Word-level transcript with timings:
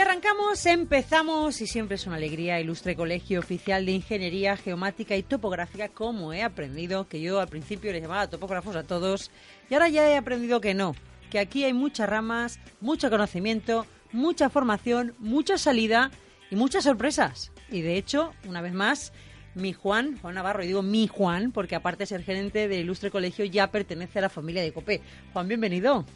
Arrancamos, 0.00 0.64
empezamos 0.64 1.60
y 1.60 1.66
siempre 1.66 1.96
es 1.96 2.06
una 2.06 2.16
alegría, 2.16 2.58
ilustre 2.58 2.96
Colegio 2.96 3.38
Oficial 3.40 3.84
de 3.84 3.92
Ingeniería 3.92 4.56
Geomática 4.56 5.14
y 5.14 5.22
Topográfica, 5.22 5.88
como 5.88 6.32
he 6.32 6.42
aprendido, 6.42 7.06
que 7.06 7.20
yo 7.20 7.38
al 7.38 7.48
principio 7.48 7.92
les 7.92 8.00
llamaba 8.00 8.30
topógrafos 8.30 8.76
a 8.76 8.84
todos 8.84 9.30
y 9.68 9.74
ahora 9.74 9.88
ya 9.90 10.08
he 10.08 10.16
aprendido 10.16 10.60
que 10.60 10.72
no, 10.72 10.94
que 11.30 11.38
aquí 11.38 11.64
hay 11.64 11.74
muchas 11.74 12.08
ramas, 12.08 12.60
mucho 12.80 13.10
conocimiento, 13.10 13.86
mucha 14.10 14.48
formación, 14.48 15.14
mucha 15.18 15.58
salida 15.58 16.10
y 16.50 16.56
muchas 16.56 16.84
sorpresas. 16.84 17.52
Y 17.70 17.82
de 17.82 17.96
hecho, 17.96 18.32
una 18.48 18.62
vez 18.62 18.72
más, 18.72 19.12
mi 19.54 19.74
Juan, 19.74 20.18
Juan 20.18 20.34
Navarro, 20.34 20.64
y 20.64 20.68
digo 20.68 20.82
mi 20.82 21.08
Juan, 21.08 21.52
porque 21.52 21.74
aparte 21.74 22.04
de 22.04 22.06
ser 22.06 22.22
gerente 22.22 22.68
del 22.68 22.80
ilustre 22.80 23.10
colegio, 23.10 23.44
ya 23.44 23.70
pertenece 23.70 24.18
a 24.18 24.22
la 24.22 24.28
familia 24.30 24.62
de 24.62 24.72
COPE. 24.72 25.02
Juan, 25.34 25.46
bienvenido. 25.46 26.06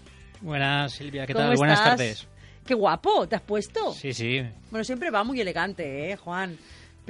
Buenas, 0.41 0.92
Silvia, 0.92 1.27
¿qué 1.27 1.34
¿Cómo 1.34 1.46
tal? 1.46 1.56
Buenas 1.56 1.84
tardes. 1.84 2.28
Qué 2.66 2.74
guapo, 2.74 3.28
¿te 3.28 3.36
has 3.36 3.42
puesto? 3.42 3.92
Sí, 3.92 4.14
sí. 4.14 4.42
Bueno, 4.70 4.84
siempre 4.84 5.10
va 5.10 5.22
muy 5.22 5.41
elegante, 5.41 6.10
¿eh, 6.12 6.16
Juan? 6.16 6.56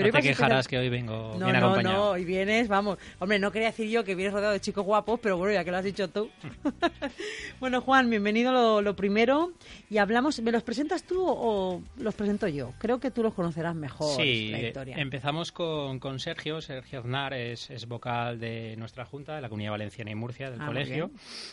No 0.03 0.05
hoy 0.07 0.13
te 0.13 0.23
quejarás 0.23 0.67
que 0.69 0.79
hoy 0.79 0.89
vengo 0.89 1.37
No, 1.39 1.47
bien 1.47 1.61
no, 1.61 1.67
acompañado. 1.67 2.13
no, 2.13 2.19
y 2.19 2.25
vienes, 2.25 2.69
vamos. 2.69 2.99
Hombre, 3.19 3.39
no 3.39 3.51
quería 3.53 3.69
decir 3.69 3.89
yo 3.89 4.05
que 4.05 4.15
vienes 4.15 4.33
rodeado 4.33 4.53
de 4.53 4.61
chicos 4.61 4.85
guapos, 4.85 5.21
pero 5.21 5.37
bueno, 5.37 5.55
ya 5.55 5.65
que 5.65 5.71
lo 5.71 5.77
has 5.77 5.85
dicho 5.85 6.09
tú. 6.11 6.29
bueno, 7.61 7.81
Juan, 7.81 8.11
bienvenido 8.11 8.53
lo, 8.53 8.83
lo 8.83 8.97
primero. 8.97 9.53
Y 9.91 9.99
hablamos, 9.99 10.41
¿me 10.41 10.51
los 10.53 10.63
presentas 10.63 11.05
tú 11.05 11.25
o 11.27 11.83
los 11.99 12.15
presento 12.15 12.49
yo? 12.49 12.73
Creo 12.79 12.99
que 13.01 13.11
tú 13.11 13.23
los 13.23 13.35
conocerás 13.35 13.75
mejor, 13.75 14.17
Sí, 14.17 14.49
la 14.51 14.59
eh, 14.59 14.67
historia. 14.69 14.97
empezamos 14.97 15.53
con, 15.53 15.99
con 16.01 16.19
Sergio. 16.19 16.61
Sergio 16.61 17.01
Aznar 17.01 17.35
es, 17.35 17.71
es 17.71 17.87
vocal 17.87 18.39
de 18.41 18.77
nuestra 18.77 19.05
Junta, 19.05 19.35
de 19.37 19.41
la 19.43 19.49
Comunidad 19.49 19.73
Valenciana 19.73 20.11
y 20.11 20.15
Murcia, 20.15 20.51
del 20.51 20.61
Ah, 20.61 20.67
colegio, 20.67 21.11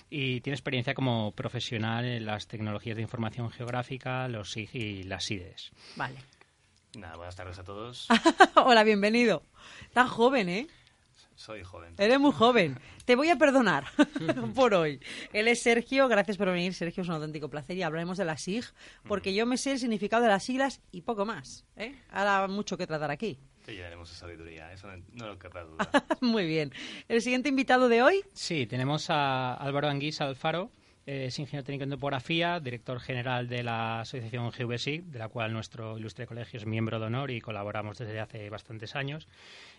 y 0.09 0.41
tiene 0.41 0.55
experiencia 0.55 0.93
como 0.93 1.31
profesional 1.31 2.05
en 2.05 2.25
las 2.25 2.47
tecnologías 2.47 2.95
de 2.95 3.01
información 3.01 3.49
geográfica, 3.51 4.27
los 4.27 4.51
SIG 4.51 4.69
y 4.75 5.03
las 5.03 5.25
SIDES. 5.25 5.71
Vale. 5.95 6.15
Nada, 6.97 7.15
buenas 7.15 7.35
tardes 7.35 7.57
a 7.57 7.63
todos. 7.63 8.07
Hola, 8.55 8.83
bienvenido. 8.83 9.43
Tan 9.93 10.07
joven, 10.07 10.49
¿eh? 10.49 10.67
Soy 11.35 11.63
joven. 11.63 11.95
Eres 11.97 12.19
muy 12.19 12.33
joven. 12.33 12.77
Te 13.05 13.15
voy 13.15 13.29
a 13.29 13.37
perdonar 13.37 13.85
por 14.55 14.73
hoy. 14.73 14.99
Él 15.31 15.47
es 15.47 15.61
Sergio, 15.63 16.07
gracias 16.09 16.37
por 16.37 16.47
venir. 16.49 16.73
Sergio 16.73 17.01
es 17.03 17.09
un 17.09 17.15
auténtico 17.15 17.49
placer 17.49 17.77
y 17.77 17.83
hablaremos 17.83 18.17
de 18.17 18.25
la 18.25 18.37
SIG, 18.37 18.65
porque 19.07 19.33
yo 19.33 19.45
me 19.45 19.57
sé 19.57 19.71
el 19.71 19.79
significado 19.79 20.23
de 20.23 20.29
las 20.29 20.43
siglas 20.43 20.81
y 20.91 21.01
poco 21.01 21.25
más. 21.25 21.65
¿eh? 21.77 21.95
Ahora 22.11 22.47
mucho 22.47 22.77
que 22.77 22.85
tratar 22.85 23.09
aquí. 23.09 23.39
Te 23.65 23.73
llenaremos 23.73 24.09
de 24.09 24.15
sabiduría, 24.15 24.73
eso 24.73 24.87
no, 24.87 25.01
no 25.13 25.27
lo 25.27 25.39
querrá 25.39 25.63
duda. 25.63 25.89
Muy 26.19 26.45
bien. 26.45 26.73
El 27.07 27.21
siguiente 27.21 27.47
invitado 27.49 27.89
de 27.89 28.01
hoy, 28.01 28.25
Sí, 28.33 28.65
tenemos 28.67 29.09
a 29.09 29.53
Álvaro 29.53 29.87
Anguís 29.87 30.19
Alfaro, 30.19 30.71
es 31.27 31.37
ingeniero 31.39 31.65
técnico 31.65 31.83
en 31.83 31.89
topografía, 31.91 32.59
director 32.59 32.99
general 32.99 33.47
de 33.47 33.63
la 33.63 34.01
asociación 34.01 34.49
GVSIG, 34.51 35.03
de 35.05 35.19
la 35.19 35.27
cual 35.29 35.51
nuestro 35.53 35.97
ilustre 35.97 36.25
colegio 36.25 36.57
es 36.59 36.65
miembro 36.65 36.99
de 36.99 37.05
honor 37.05 37.31
y 37.31 37.41
colaboramos 37.41 37.97
desde 37.97 38.19
hace 38.19 38.49
bastantes 38.49 38.95
años. 38.95 39.27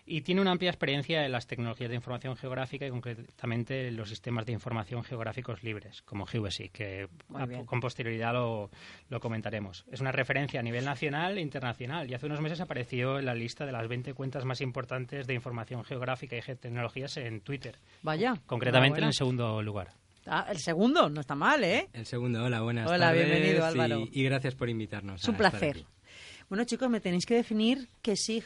Y 0.05 0.21
tiene 0.21 0.41
una 0.41 0.51
amplia 0.51 0.69
experiencia 0.69 1.25
en 1.25 1.31
las 1.31 1.47
tecnologías 1.47 1.89
de 1.89 1.95
información 1.95 2.35
geográfica 2.35 2.85
y 2.85 2.89
concretamente 2.89 3.87
en 3.87 3.95
los 3.97 4.09
sistemas 4.09 4.45
de 4.45 4.51
información 4.51 5.03
geográficos 5.03 5.63
libres, 5.63 6.01
como 6.03 6.25
GVSIG, 6.25 6.71
que 6.71 7.07
a- 7.33 7.47
con 7.65 7.79
posterioridad 7.79 8.33
lo, 8.33 8.69
lo 9.09 9.19
comentaremos. 9.19 9.85
Es 9.91 10.01
una 10.01 10.11
referencia 10.11 10.59
a 10.59 10.63
nivel 10.63 10.85
nacional 10.85 11.37
e 11.37 11.41
internacional 11.41 12.09
y 12.09 12.13
hace 12.13 12.25
unos 12.25 12.41
meses 12.41 12.59
apareció 12.61 13.19
en 13.19 13.25
la 13.25 13.33
lista 13.35 13.65
de 13.65 13.71
las 13.71 13.87
20 13.87 14.13
cuentas 14.13 14.45
más 14.45 14.61
importantes 14.61 15.25
de 15.27 15.33
información 15.33 15.83
geográfica 15.83 16.35
y 16.35 16.41
tecnologías 16.55 17.17
en 17.17 17.41
Twitter. 17.41 17.77
vaya. 18.01 18.35
Concretamente 18.45 18.99
en 18.99 19.05
el 19.05 19.13
segundo 19.13 19.61
lugar. 19.61 19.89
Ah, 20.25 20.47
el 20.49 20.57
segundo, 20.59 21.09
no 21.09 21.21
está 21.21 21.35
mal, 21.35 21.63
¿eh? 21.63 21.89
El 21.93 22.05
segundo, 22.05 22.43
hola, 22.43 22.61
buenas 22.61 22.87
Hola, 22.89 23.07
tardes. 23.07 23.25
bienvenido, 23.25 23.59
y- 23.59 23.67
Álvaro. 23.67 24.07
Y, 24.11 24.23
gracias 24.23 24.55
por 24.55 24.69
invitarnos. 24.69 25.21
Es 25.21 25.27
un 25.27 25.35
placer. 25.35 25.85
Bueno, 26.49 26.63
chicos, 26.65 26.89
me 26.89 26.99
tenéis 27.01 27.25
que 27.25 27.35
definir 27.35 27.89
qué 28.01 28.13
es 28.13 28.21
SIG. 28.21 28.43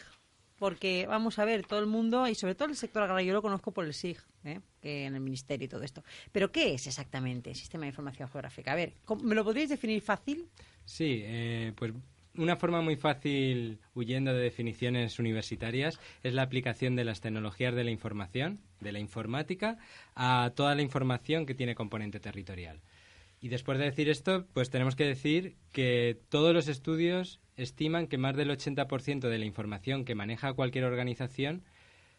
Porque, 0.58 1.06
vamos 1.06 1.38
a 1.38 1.46
ver, 1.46 1.68
todo 1.68 1.80
el 1.80 1.86
mundo, 1.86 2.28
y 2.28 2.34
sobre 2.34 2.56
todo 2.56 2.68
el 2.68 2.76
sector 2.76 3.04
agrario, 3.04 3.28
yo 3.28 3.34
lo 3.36 3.44
conozco 3.44 3.72
por 3.72 3.86
el 3.86 3.94
SIG, 3.94 4.18
¿eh? 4.44 4.60
que 4.82 5.06
en 5.06 5.14
el 5.14 5.22
ministerio 5.22 5.66
y 5.66 5.68
todo 5.70 5.84
esto. 5.84 6.04
Pero, 6.32 6.52
¿qué 6.52 6.74
es 6.74 6.88
exactamente 6.88 7.52
el 7.52 7.56
Sistema 7.56 7.84
de 7.84 7.90
Información 7.90 8.28
Geográfica? 8.28 8.72
A 8.72 8.76
ver, 8.76 8.94
¿cómo- 9.06 9.22
¿me 9.24 9.36
lo 9.36 9.44
podríais 9.44 9.70
definir 9.70 10.02
fácil? 10.02 10.48
Sí, 10.84 11.22
eh, 11.24 11.74
pues 11.76 11.94
una 12.38 12.56
forma 12.56 12.82
muy 12.82 12.96
fácil, 12.96 13.80
huyendo 13.96 14.34
de 14.34 14.42
definiciones 14.42 15.20
universitarias, 15.20 16.00
es 16.24 16.34
la 16.34 16.44
aplicación 16.44 16.96
de 16.96 17.04
las 17.04 17.22
tecnologías 17.22 17.76
de 17.76 17.84
la 17.84 17.92
información, 17.92 18.60
de 18.80 18.92
la 18.92 19.00
informática, 19.00 19.78
a 20.16 20.52
toda 20.56 20.76
la 20.76 20.82
información 20.82 21.46
que 21.46 21.56
tiene 21.56 21.76
componente 21.76 22.20
territorial. 22.20 22.82
Y 23.40 23.50
después 23.50 23.78
de 23.78 23.86
decir 23.86 24.10
esto, 24.10 24.46
pues 24.54 24.70
tenemos 24.70 24.96
que 24.96 25.06
decir 25.06 25.56
que 25.72 26.20
todos 26.30 26.54
los 26.54 26.68
estudios 26.68 27.40
estiman 27.56 28.08
que 28.08 28.18
más 28.18 28.36
del 28.36 28.50
80% 28.50 29.30
de 29.30 29.38
la 29.38 29.46
información 29.46 30.06
que 30.06 30.16
maneja 30.16 30.54
cualquier 30.54 30.86
organización 30.86 31.64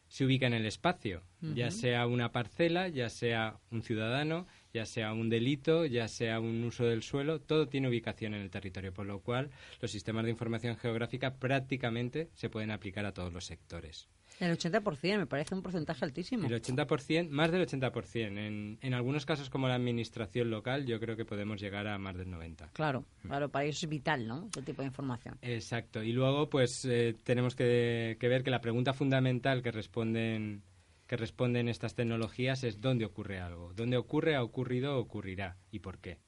se 0.09 0.25
ubica 0.25 0.47
en 0.47 0.55
el 0.55 0.65
espacio, 0.65 1.23
ya 1.41 1.71
sea 1.71 2.07
una 2.07 2.33
parcela, 2.33 2.89
ya 2.89 3.11
sea 3.11 3.59
un 3.71 3.83
ciudadano, 3.83 4.47
ya 4.73 4.87
sea 4.87 5.13
un 5.13 5.29
delito, 5.29 5.87
ya 5.87 6.09
sea 6.09 6.41
un 6.41 6.65
uso 6.65 6.85
del 6.85 7.03
suelo, 7.03 7.41
todo 7.41 7.69
tiene 7.69 7.89
ubicación 7.89 8.35
en 8.35 8.43
el 8.43 8.51
territorio, 8.51 8.93
por 8.93 9.07
lo 9.07 9.21
cual 9.21 9.51
los 9.81 9.91
sistemas 9.91 10.25
de 10.25 10.31
información 10.31 10.77
geográfica 10.77 11.35
prácticamente 11.35 12.31
se 12.35 12.51
pueden 12.51 12.71
aplicar 12.71 13.07
a 13.07 13.13
todos 13.13 13.33
los 13.33 13.45
sectores. 13.45 14.09
El 14.41 14.57
80%, 14.57 15.19
me 15.19 15.27
parece 15.27 15.55
un 15.55 15.63
porcentaje 15.63 16.05
altísimo. 16.05 16.47
El 16.47 16.63
80%, 16.63 17.29
más 17.29 17.51
del 17.51 17.67
80%. 17.67 18.39
En, 18.39 18.79
en 18.81 18.95
algunos 18.95 19.27
casos 19.27 19.51
como 19.51 19.67
la 19.67 19.75
administración 19.75 20.51
local, 20.51 20.87
yo 20.87 21.01
creo 21.01 21.17
que 21.17 21.25
podemos 21.25 21.61
llegar 21.61 21.89
a 21.89 21.99
más 21.99 22.17
del 22.17 22.29
90%. 22.29 22.71
Claro, 22.73 23.05
claro, 23.23 23.49
para 23.49 23.65
ellos 23.65 23.83
es 23.83 23.89
vital, 23.89 24.29
¿no? 24.29 24.47
Ese 24.49 24.63
tipo 24.63 24.83
de 24.83 24.89
información. 24.89 25.39
Exacto. 25.43 26.03
Y 26.05 26.13
luego, 26.13 26.49
pues, 26.49 26.85
eh, 26.85 27.17
tenemos 27.25 27.57
que, 27.57 28.17
que 28.21 28.29
ver 28.29 28.45
que 28.45 28.51
la 28.51 28.61
pregunta 28.61 28.93
fundamental 28.93 29.61
que 29.61 29.73
responden 29.73 30.63
que 31.09 31.17
responden 31.17 31.69
estas 31.69 31.95
tecnologías 31.95 32.63
es 32.63 32.81
dónde 32.81 33.07
ocurre 33.07 33.41
algo. 33.41 33.73
¿Dónde 33.75 33.97
ocurre, 33.97 34.37
ha 34.37 34.43
ocurrido 34.43 34.97
o 34.97 35.01
ocurrirá? 35.01 35.57
¿Y 35.73 35.81
por 35.81 35.99
qué? 35.99 36.19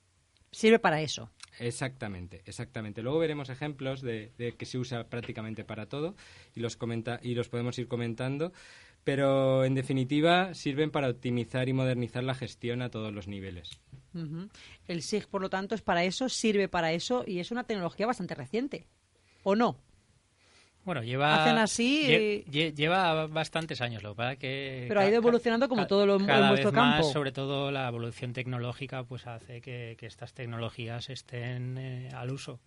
Sirve 0.50 0.80
para 0.80 1.00
eso. 1.00 1.30
Exactamente, 1.60 2.42
exactamente. 2.46 3.02
Luego 3.02 3.18
veremos 3.18 3.50
ejemplos 3.50 4.00
de, 4.00 4.32
de 4.38 4.56
que 4.56 4.66
se 4.66 4.78
usa 4.78 5.08
prácticamente 5.08 5.64
para 5.64 5.86
todo 5.86 6.16
y 6.56 6.60
los, 6.60 6.76
comenta 6.76 7.20
y 7.22 7.34
los 7.34 7.48
podemos 7.48 7.78
ir 7.78 7.86
comentando. 7.86 8.52
Pero, 9.04 9.64
en 9.64 9.74
definitiva, 9.74 10.54
sirven 10.54 10.90
para 10.90 11.08
optimizar 11.08 11.68
y 11.68 11.72
modernizar 11.72 12.24
la 12.24 12.34
gestión 12.34 12.82
a 12.82 12.90
todos 12.90 13.12
los 13.12 13.28
niveles. 13.28 13.80
El 14.88 15.02
SIG, 15.02 15.28
por 15.28 15.40
lo 15.40 15.48
tanto, 15.48 15.74
es 15.74 15.82
para 15.82 16.04
eso, 16.04 16.28
sirve 16.28 16.68
para 16.68 16.92
eso 16.92 17.24
y 17.26 17.38
es 17.38 17.50
una 17.50 17.64
tecnología 17.64 18.06
bastante 18.06 18.34
reciente. 18.34 18.86
¿O 19.42 19.56
no? 19.56 19.78
Bueno, 20.90 21.04
lleva. 21.04 21.44
Hacen 21.44 21.56
así 21.58 22.04
lle- 22.08 22.44
y- 22.44 22.50
lle- 22.50 22.74
lleva 22.74 23.28
bastantes 23.28 23.80
años, 23.80 24.02
lo 24.02 24.10
que 24.10 24.16
pasa 24.16 24.34
que. 24.34 24.86
Pero 24.88 24.98
ha 24.98 25.06
ido 25.06 25.18
evolucionando 25.18 25.68
como 25.68 25.86
todo 25.86 26.04
lo 26.04 26.16
en 26.16 26.26
cada 26.26 26.48
vuestro 26.48 26.72
vez 26.72 26.76
más, 26.80 27.12
sobre 27.12 27.30
todo 27.30 27.70
la 27.70 27.86
evolución 27.86 28.32
tecnológica, 28.32 29.04
pues 29.04 29.28
hace 29.28 29.60
que, 29.60 29.94
que 30.00 30.06
estas 30.06 30.34
tecnologías 30.34 31.08
estén 31.08 31.78
eh, 31.78 32.08
al 32.12 32.32
uso. 32.32 32.58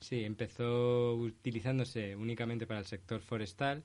Sí, 0.00 0.22
empezó 0.22 1.14
utilizándose 1.14 2.14
únicamente 2.14 2.66
para 2.66 2.80
el 2.80 2.84
sector 2.84 3.22
forestal. 3.22 3.84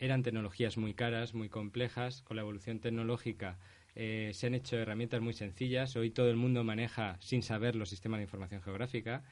Eran 0.00 0.24
tecnologías 0.24 0.76
muy 0.76 0.92
caras, 0.92 1.32
muy 1.32 1.48
complejas. 1.48 2.22
Con 2.22 2.34
la 2.36 2.42
evolución 2.42 2.80
tecnológica 2.80 3.56
eh, 3.94 4.32
se 4.34 4.48
han 4.48 4.54
hecho 4.56 4.76
herramientas 4.78 5.20
muy 5.20 5.32
sencillas. 5.32 5.94
Hoy 5.94 6.10
todo 6.10 6.28
el 6.28 6.34
mundo 6.36 6.64
maneja 6.64 7.18
sin 7.20 7.44
saber 7.44 7.76
los 7.76 7.88
sistemas 7.88 8.18
de 8.18 8.24
información 8.24 8.62
geográfica. 8.62 9.22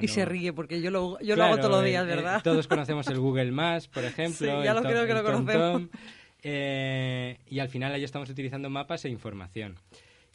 Y 0.00 0.08
se 0.08 0.24
ríe 0.24 0.52
porque 0.52 0.80
yo 0.80 0.90
lo, 0.90 1.18
yo 1.20 1.34
lo 1.34 1.44
hago 1.44 1.56
todos 1.56 1.70
los 1.70 1.84
eh, 1.84 1.88
días, 1.88 2.04
eh, 2.04 2.06
¿verdad? 2.06 2.42
todos 2.42 2.66
conocemos 2.68 3.06
el 3.08 3.18
Google 3.18 3.50
Maps, 3.52 3.88
por 3.88 4.04
ejemplo. 4.04 4.58
Sí, 4.58 4.64
ya 4.64 4.74
lo 4.74 4.82
creo 4.82 5.06
que 5.06 5.14
lo 5.14 5.24
conocemos. 5.24 5.82
Eh, 6.42 7.38
y 7.48 7.58
al 7.58 7.68
final 7.68 7.92
ahí 7.92 8.04
estamos 8.04 8.30
utilizando 8.30 8.70
mapas 8.70 9.04
e 9.04 9.08
información. 9.08 9.76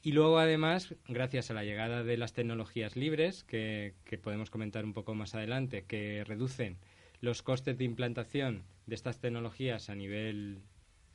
Y 0.01 0.11
luego, 0.11 0.37
además, 0.37 0.95
gracias 1.07 1.49
a 1.49 1.53
la 1.53 1.63
llegada 1.63 2.03
de 2.03 2.17
las 2.17 2.33
tecnologías 2.33 2.97
libres, 2.97 3.45
que, 3.45 3.93
que 4.03 4.17
podemos 4.17 4.49
comentar 4.49 4.83
un 4.83 4.93
poco 4.93 5.15
más 5.15 5.33
adelante, 5.33 5.85
que 5.87 6.25
reducen 6.25 6.77
los 7.21 7.41
costes 7.41 7.77
de 7.77 7.85
implantación 7.85 8.63
de 8.85 8.95
estas 8.95 9.19
tecnologías 9.19 9.89
a 9.89 9.95
nivel 9.95 10.61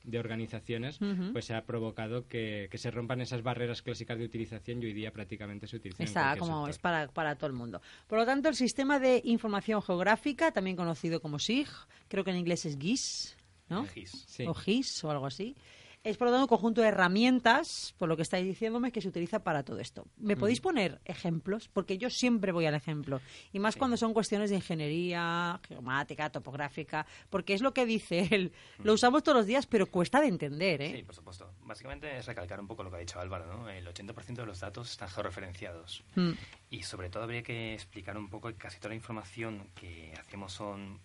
de 0.08 0.18
organizaciones, 0.18 0.98
pues 1.32 1.44
se 1.44 1.54
ha 1.54 1.64
provocado 1.64 2.26
que, 2.26 2.68
que 2.70 2.78
se 2.78 2.90
rompan 2.90 3.20
esas 3.20 3.42
barreras 3.42 3.82
clásicas 3.82 4.18
de 4.18 4.24
utilización 4.24 4.82
y 4.82 4.86
hoy 4.86 4.92
día 4.94 5.12
prácticamente 5.12 5.66
se 5.66 5.76
utilizan 5.76 6.06
Está 6.06 6.36
como 6.36 6.66
sector. 6.66 6.70
es 6.70 6.78
para, 6.78 7.08
para 7.08 7.36
todo 7.36 7.48
el 7.48 7.52
mundo. 7.52 7.80
Por 8.06 8.18
lo 8.18 8.26
tanto, 8.26 8.48
el 8.48 8.54
sistema 8.54 8.98
de 8.98 9.20
información 9.24 9.82
geográfica, 9.82 10.50
también 10.50 10.76
conocido 10.76 11.20
como 11.20 11.38
SIG, 11.38 11.68
creo 12.08 12.24
que 12.24 12.30
en 12.30 12.38
inglés 12.38 12.64
es 12.64 12.78
GIS, 12.78 13.36
¿no? 13.68 13.84
GIS. 13.84 14.24
Sí. 14.26 14.44
O 14.46 14.54
GIS 14.54 15.04
o 15.04 15.10
algo 15.10 15.26
así. 15.26 15.56
Es 16.04 16.16
por 16.16 16.26
lo 16.28 16.32
tanto 16.32 16.44
un 16.44 16.48
conjunto 16.48 16.80
de 16.80 16.88
herramientas, 16.88 17.94
por 17.98 18.08
lo 18.08 18.16
que 18.16 18.22
estáis 18.22 18.46
diciéndome, 18.46 18.92
que 18.92 19.00
se 19.00 19.08
utiliza 19.08 19.40
para 19.40 19.62
todo 19.64 19.78
esto. 19.80 20.06
¿Me 20.16 20.36
Mm. 20.36 20.38
podéis 20.38 20.60
poner 20.60 21.00
ejemplos? 21.04 21.68
Porque 21.68 21.98
yo 21.98 22.08
siempre 22.08 22.52
voy 22.52 22.66
al 22.66 22.74
ejemplo. 22.74 23.20
Y 23.52 23.58
más 23.58 23.74
Sí. 23.74 23.78
cuando 23.78 23.96
son 23.96 24.14
cuestiones 24.14 24.50
de 24.50 24.56
ingeniería, 24.56 25.60
geomática, 25.66 26.30
topográfica, 26.30 27.04
porque 27.30 27.52
es 27.54 27.60
lo 27.62 27.74
que 27.74 27.84
dice 27.84 28.28
él. 28.30 28.52
Mm. 28.78 28.84
Lo 28.84 28.92
usamos 28.94 29.22
todos 29.22 29.38
los 29.38 29.46
días, 29.46 29.66
pero 29.66 29.86
cuesta 29.86 30.20
de 30.20 30.28
entender, 30.28 30.80
¿eh? 30.82 30.92
Sí, 30.96 31.02
por 31.02 31.14
supuesto. 31.14 31.52
Básicamente 31.64 32.16
es 32.16 32.26
recalcar 32.26 32.60
un 32.60 32.68
poco 32.68 32.82
lo 32.84 32.90
que 32.90 32.96
ha 32.96 33.00
dicho 33.00 33.20
Álvaro, 33.20 33.46
¿no? 33.46 33.68
El 33.68 33.86
80% 33.86 34.42
de 34.42 34.46
los 34.46 34.60
datos 34.60 34.90
están 34.90 35.08
georreferenciados. 35.08 36.04
Mm. 36.14 36.30
Y 36.70 36.82
sobre 36.84 37.10
todo 37.10 37.24
habría 37.24 37.42
que 37.42 37.74
explicar 37.74 38.16
un 38.16 38.28
poco 38.30 38.48
que 38.48 38.54
casi 38.54 38.78
toda 38.78 38.90
la 38.90 38.94
información 38.94 39.68
que 39.74 40.12
hacemos 40.18 40.52
son 40.52 41.00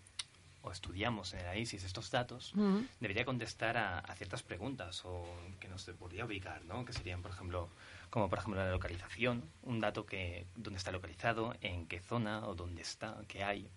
o 0.64 0.72
estudiamos 0.72 1.34
en 1.34 1.40
el 1.42 1.46
análisis 1.46 1.84
estos 1.84 2.10
datos 2.10 2.54
Ujú. 2.56 2.86
debería 3.00 3.26
contestar 3.26 3.78
a, 3.78 4.00
a 4.00 4.16
ciertas 4.16 4.42
preguntas 4.44 5.04
o 5.06 5.24
que 5.60 5.68
nos 5.68 5.86
podría 6.00 6.26
ubicar, 6.26 6.64
¿no? 6.66 6.84
Que 6.86 6.94
serían, 6.94 7.22
por 7.22 7.32
ejemplo, 7.32 7.70
como 8.10 8.30
por 8.30 8.40
ejemplo 8.40 8.64
la 8.64 8.72
localización, 8.72 9.44
un 9.64 9.80
dato 9.80 10.06
que 10.06 10.48
dónde 10.56 10.78
está 10.78 10.92
localizado, 10.92 11.54
en 11.62 11.86
qué 11.88 12.00
zona 12.00 12.48
o 12.48 12.56
dónde 12.56 12.82
está, 12.82 13.22
qué 13.28 13.44
hay, 13.44 13.70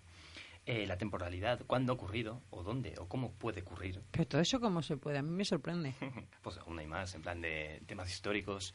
eh, 0.65 0.85
la 0.87 0.97
temporalidad, 0.97 1.61
cuándo 1.65 1.93
ha 1.93 1.95
ocurrido 1.95 2.41
o 2.49 2.63
dónde 2.63 2.95
o 2.99 3.07
cómo 3.07 3.31
puede 3.31 3.61
ocurrir, 3.61 4.01
Pero 4.11 4.25
todo 4.27 4.41
eso, 4.41 4.59
¿cómo 4.59 4.81
se 4.81 4.97
puede? 4.97 5.17
A 5.19 5.21
mí 5.21 5.31
me 5.31 5.45
sorprende. 5.45 5.93
pues 6.41 6.57
aún 6.57 6.79
hay 6.79 6.87
más, 6.87 7.13
en 7.15 7.21
plan 7.21 7.41
de 7.41 7.81
temas 7.85 8.09
históricos. 8.09 8.73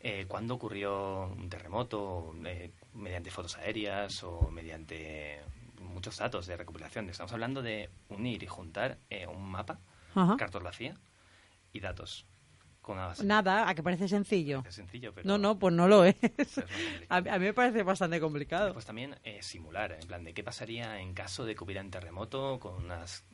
Eh, 0.00 0.26
¿Cuándo 0.28 0.54
ocurrió 0.54 1.26
un 1.26 1.48
terremoto? 1.48 2.34
eh, 2.44 2.70
mediante 2.94 3.30
fotos 3.30 3.56
aéreas 3.56 4.22
o 4.24 4.50
mediante 4.50 5.40
muchos 5.96 6.18
datos 6.18 6.46
de 6.46 6.58
recopilación. 6.58 7.08
Estamos 7.08 7.32
hablando 7.32 7.62
de 7.62 7.88
unir 8.10 8.42
y 8.42 8.46
juntar 8.46 8.98
eh, 9.08 9.26
un 9.26 9.50
mapa, 9.50 9.80
Ajá. 10.14 10.36
cartografía 10.36 10.94
y 11.72 11.80
datos. 11.80 12.26
Con 12.82 12.98
una 12.98 13.06
base. 13.06 13.24
Nada, 13.24 13.66
a 13.68 13.74
que 13.74 13.82
parece 13.82 14.06
sencillo. 14.06 14.62
Es 14.68 14.74
sencillo, 14.74 15.12
pero... 15.14 15.26
No, 15.26 15.38
no, 15.38 15.58
pues 15.58 15.74
no 15.74 15.88
lo 15.88 16.04
es. 16.04 16.14
es 16.36 16.62
A, 17.08 17.20
mí 17.20 17.30
me 17.40 17.54
parece 17.54 17.82
bastante 17.82 18.20
complicado. 18.20 18.74
Pues 18.74 18.84
también 18.84 19.16
eh, 19.24 19.42
simular, 19.42 19.92
en 19.92 20.06
plan 20.06 20.22
de 20.22 20.34
qué 20.34 20.44
pasaría 20.44 21.00
en 21.00 21.14
caso 21.14 21.44
de 21.46 21.56
que 21.56 21.64
hubiera 21.64 21.80
un 21.80 21.90
terremoto 21.90 22.60
con 22.60 22.74
unas 22.84 23.24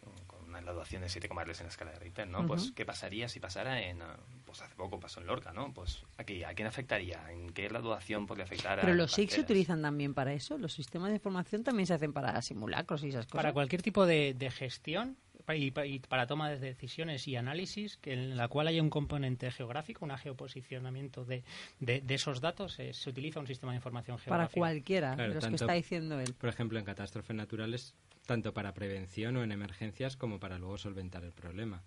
una 0.53 0.61
graduación 0.61 1.03
de 1.03 1.09
7 1.09 1.29
comarles 1.29 1.61
en 1.61 1.67
la 1.67 1.71
escala 1.71 1.91
de 1.93 1.99
Richter, 1.99 2.29
¿no? 2.29 2.47
Pues 2.47 2.65
Ujú. 2.67 2.75
qué 2.75 2.85
pasaría 2.85 3.29
si 3.29 3.41
pasara 3.41 3.81
en 3.83 4.01
ah, 4.03 4.17
pues 4.45 4.61
hace 4.63 4.75
poco 4.75 5.01
pasó 5.01 5.21
en 5.21 5.27
Lorca, 5.27 5.53
¿no? 5.53 5.73
Pues 5.73 6.05
aquí 6.19 6.45
a 6.45 6.55
quién 6.55 6.69
afectaría, 6.69 7.31
en 7.31 7.51
qué 7.53 7.69
graduación 7.69 8.27
podría 8.27 8.45
afectar 8.45 8.79
a 8.79 8.83
Pero 8.83 8.95
las 8.95 8.99
los 8.99 9.13
SIG 9.13 9.31
se 9.31 9.41
utilizan 9.41 9.83
también 9.83 10.15
para 10.15 10.33
eso. 10.33 10.59
Los 10.59 10.73
sistemas 10.75 11.09
de 11.11 11.17
información 11.17 11.65
también 11.65 11.87
se 11.87 11.95
hacen 11.95 12.13
para 12.13 12.41
simulacros 12.43 13.03
y 13.05 13.09
esas 13.09 13.27
cosas. 13.27 13.37
Para 13.43 13.53
cualquier 13.53 13.83
tipo 13.83 14.07
de, 14.07 14.35
de 14.35 14.51
gestión 14.51 15.17
y, 15.55 15.71
pa- 15.73 15.87
y 15.87 15.99
para 15.99 16.27
toma 16.27 16.51
de 16.51 16.59
decisiones 16.59 17.27
y 17.27 17.35
análisis 17.37 17.97
que 17.97 18.13
en 18.13 18.37
la 18.37 18.47
cual 18.49 18.69
haya 18.69 18.81
un 18.83 18.91
componente 18.91 19.51
geográfico, 19.51 20.05
un 20.05 20.17
geoposicionamiento 20.17 21.25
de, 21.25 21.43
de, 21.81 22.01
de 22.01 22.15
esos 22.15 22.41
datos, 22.41 22.79
eh, 22.79 22.93
se 22.95 23.11
utiliza 23.11 23.41
un 23.41 23.47
sistema 23.47 23.73
de 23.73 23.77
información 23.77 24.17
Para 24.19 24.25
geográfica. 24.49 24.61
cualquiera 24.61 25.15
Claro, 25.15 25.29
de 25.31 25.35
los 25.35 25.45
que 25.45 25.51
tanto- 25.51 25.65
está 25.65 25.73
diciendo 25.75 26.21
él. 26.21 26.35
Por 26.35 26.49
ejemplo, 26.49 26.79
en 26.79 26.85
catástrofes 26.85 27.35
naturales, 27.35 27.95
tanto 28.27 28.53
para 28.55 28.73
prevención 28.73 29.37
o 29.37 29.43
en 29.43 29.53
emergencias 29.53 30.17
como 30.17 30.39
para 30.39 30.59
luego 30.59 30.79
solventar 30.79 31.25
el 31.25 31.33
problema. 31.33 31.83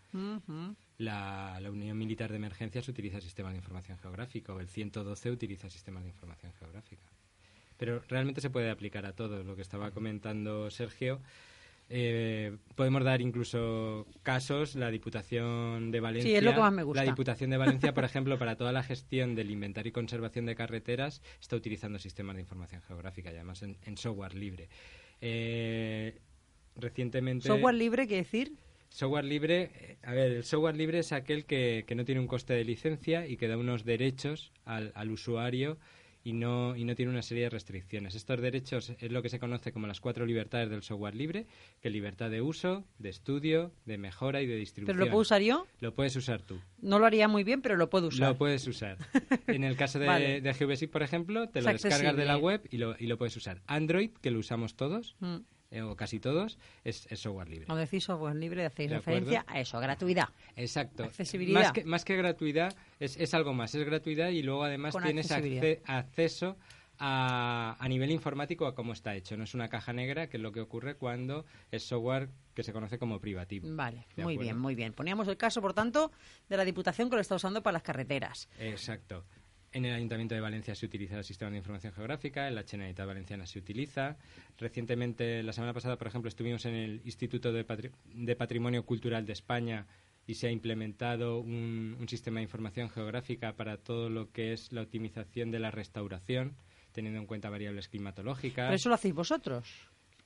La, 0.98 1.60
la 1.62 1.72
Unión 1.72 1.98
Militar 1.98 2.30
de 2.30 2.38
Emergencias 2.38 2.88
utiliza 2.88 3.22
sistemas 3.22 3.54
de 3.54 3.58
información 3.58 3.98
geográfica 3.98 4.54
o 4.54 4.60
el 4.60 4.68
112 4.68 5.32
utiliza 5.32 5.70
sistemas 5.70 6.04
de 6.04 6.10
información 6.10 6.52
geográfica. 6.60 7.04
Pero 7.78 8.02
realmente 8.08 8.42
se 8.42 8.50
puede 8.50 8.70
aplicar 8.70 9.06
a 9.06 9.14
todo. 9.14 9.44
Lo 9.44 9.56
que 9.56 9.62
estaba 9.62 9.92
comentando 9.92 10.70
Sergio, 10.72 11.20
eh, 11.90 12.58
podemos 12.76 13.04
dar 13.04 13.22
incluso 13.22 14.08
casos. 14.24 14.76
La 14.76 14.90
Diputación 14.90 15.92
de 15.92 16.00
Valencia. 16.00 16.38
es 16.38 16.44
lo 16.44 16.54
que 16.54 16.60
más 16.60 16.74
me 16.74 16.84
gusta. 16.84 17.04
La 17.04 17.12
Diputación 17.12 17.50
de 17.50 17.58
Valencia, 17.58 17.94
por 17.94 18.06
ejemplo, 18.06 18.40
para 18.40 18.56
toda 18.56 18.72
la 18.72 18.84
gestión 18.84 19.36
del 19.36 19.52
inventario 19.52 19.90
y 19.90 19.94
conservación 19.94 20.46
de 20.46 20.56
carreteras, 20.56 21.22
está 21.42 21.56
utilizando 21.56 22.00
sistemas 22.00 22.36
de 22.36 22.42
información 22.44 22.82
geográfica 22.82 23.32
y 23.32 23.36
además 23.36 23.62
en, 23.62 23.78
en 23.86 23.98
software 23.98 24.36
libre. 24.36 24.70
Eh, 25.22 26.20
recientemente. 26.76 27.48
Software 27.48 27.76
libre, 27.76 28.08
quiere 28.08 28.24
decir. 28.24 28.54
Software 28.90 29.26
libre, 29.26 29.72
eh, 29.76 29.98
a 30.04 30.14
ver, 30.14 30.32
el 30.32 30.44
software 30.44 30.76
libre 30.76 31.00
es 31.00 31.12
aquel 31.12 31.46
que, 31.46 31.84
que 31.88 31.96
no 31.96 32.06
tiene 32.06 32.22
un 32.22 32.28
coste 32.28 32.54
de 32.54 32.64
licencia 32.64 33.28
y 33.28 33.38
que 33.38 33.48
da 33.48 33.58
unos 33.58 33.84
derechos 33.84 34.54
al, 34.64 34.92
al 34.96 35.12
usuario 35.12 35.78
y 36.26 36.34
no, 36.34 36.76
y 36.76 36.84
no 36.86 36.96
tiene 36.96 37.12
una 37.12 37.22
serie 37.22 37.44
de 37.44 37.50
restricciones. 37.52 38.16
Estos 38.16 38.42
derechos 38.42 38.90
es 39.00 39.12
lo 39.12 39.22
que 39.22 39.30
se 39.30 39.40
conoce 39.40 39.72
como 39.72 39.86
las 39.86 40.02
cuatro 40.02 40.26
libertades 40.26 40.70
del 40.72 40.82
software 40.82 41.16
libre, 41.16 41.46
que 41.82 41.92
libertad 41.92 42.32
de 42.32 42.42
uso, 42.42 42.84
de 42.98 43.10
estudio, 43.10 43.72
de 43.86 44.00
mejora 44.00 44.42
y 44.42 44.48
de 44.48 44.56
distribución. 44.56 44.98
Pero 44.98 45.06
lo 45.06 45.12
puedo 45.12 45.22
usar 45.22 45.42
yo. 45.44 45.68
Lo 45.80 45.94
puedes 45.94 46.16
usar 46.16 46.42
tú. 46.42 46.60
No 46.82 46.98
lo 46.98 47.06
haría 47.06 47.28
muy 47.28 47.44
bien, 47.44 47.62
pero 47.62 47.78
lo 47.78 47.92
puedo 47.92 48.08
usar. 48.08 48.30
Lo 48.30 48.38
puedes 48.38 48.66
usar. 48.68 48.98
En 49.46 49.64
el 49.64 49.78
caso 49.78 50.00
de, 50.00 50.08
Vale. 50.08 50.42
de 50.42 50.88
por 50.88 51.04
ejemplo, 51.04 51.48
te 51.48 51.60
Es 51.60 51.66
lo 51.66 51.72
descargas 51.72 52.16
de 52.18 52.26
la 52.26 52.34
accesible. 52.34 52.38
web 52.44 52.62
y 52.72 52.78
lo, 52.78 52.96
y 53.00 53.06
lo 53.06 53.18
puedes 53.20 53.38
usar. 53.38 53.62
Android, 53.68 54.10
que 54.22 54.32
lo 54.32 54.40
usamos 54.40 54.76
todos, 54.76 55.16
Mm. 55.20 55.38
Eh, 55.72 55.82
o 55.82 55.96
casi 55.96 56.20
todos, 56.20 56.58
es, 56.84 57.08
es 57.12 57.20
software 57.20 57.50
libre. 57.50 57.66
Cuando 57.66 57.82
decís 57.82 58.04
software 58.04 58.36
libre, 58.36 58.66
hacéis 58.66 58.92
acuerdo. 58.92 59.06
referencia 59.12 59.46
a 59.48 59.60
eso, 59.60 59.78
a 59.78 59.82
gratuidad. 59.82 60.30
Exacto. 60.56 61.04
Accesibilidad. 61.04 61.60
Más 61.62 61.72
que, 61.72 61.84
más 61.86 62.06
que 62.06 62.16
gratuidad, 62.16 62.76
es, 63.00 63.18
es 63.18 63.34
algo 63.34 63.54
más. 63.54 63.74
Es 63.76 63.86
gratuidad 63.86 64.30
y 64.30 64.42
luego 64.44 64.64
además 64.64 64.94
Con 64.94 65.04
tienes 65.04 65.30
acce- 65.32 65.82
acceso 65.86 66.58
a, 66.98 67.76
a 67.78 67.88
nivel 67.90 68.10
informático 68.12 68.68
a 68.68 68.74
cómo 68.76 68.94
está 68.94 69.16
hecho. 69.16 69.36
No 69.36 69.44
es 69.44 69.54
una 69.54 69.68
caja 69.68 69.92
negra, 69.92 70.28
que 70.28 70.38
es 70.38 70.44
lo 70.44 70.52
que 70.52 70.62
ocurre 70.62 70.96
cuando 70.96 71.46
es 71.72 71.84
software 71.84 72.30
que 72.54 72.64
se 72.64 72.72
conoce 72.72 72.98
como 72.98 73.20
privativo. 73.20 73.68
Vale, 73.72 74.06
¿De 74.16 74.24
muy 74.24 74.36
acuerdo? 74.36 74.42
bien, 74.42 74.60
muy 74.60 74.76
bien. 74.76 74.94
Poníamos 74.94 75.28
el 75.28 75.36
caso, 75.36 75.62
por 75.62 75.74
tanto, 75.74 76.12
de 76.48 76.56
la 76.56 76.64
Diputación 76.64 77.10
que 77.10 77.16
lo 77.16 77.22
está 77.22 77.36
usando 77.36 77.62
para 77.62 77.74
las 77.74 77.84
carreteras. 77.84 78.48
Exacto. 78.60 79.26
En 79.76 79.84
el 79.84 79.94
Ayuntamiento 79.94 80.34
de 80.34 80.40
Valencia 80.40 80.74
se 80.74 80.86
utiliza 80.86 81.18
el 81.18 81.26
sistema 81.26 81.52
de 81.52 81.58
información 81.58 81.92
geográfica, 81.92 82.48
en 82.48 82.56
la 82.56 82.64
Generalitat 82.64 83.06
Valenciana 83.06 83.46
se 83.46 83.60
utiliza. 83.60 84.16
Recientemente, 84.58 85.44
la 85.44 85.52
semana 85.52 85.74
pasada, 85.74 85.98
por 85.98 86.08
ejemplo, 86.08 86.30
estuvimos 86.30 86.64
en 86.66 86.76
el 86.76 87.02
Instituto 87.04 87.52
de, 87.52 87.68
Patri- 87.68 87.92
de 88.06 88.36
Patrimonio 88.38 88.86
Cultural 88.86 89.26
de 89.26 89.34
España 89.34 89.86
y 90.28 90.36
se 90.36 90.48
ha 90.48 90.52
implementado 90.52 91.40
un, 91.40 91.98
un 92.00 92.08
sistema 92.08 92.40
de 92.40 92.44
información 92.44 92.90
geográfica 92.90 93.58
para 93.58 93.76
todo 93.76 94.10
lo 94.10 94.32
que 94.32 94.54
es 94.54 94.72
la 94.72 94.82
optimización 94.82 95.52
de 95.52 95.60
la 95.60 95.72
restauración, 95.72 96.56
teniendo 96.94 97.20
en 97.20 97.26
cuenta 97.26 97.50
variables 97.50 97.90
climatológicas. 97.90 98.68
Pero 98.68 98.76
eso 98.78 98.88
lo 98.88 98.96
hacéis 98.96 99.14
vosotros. 99.14 99.68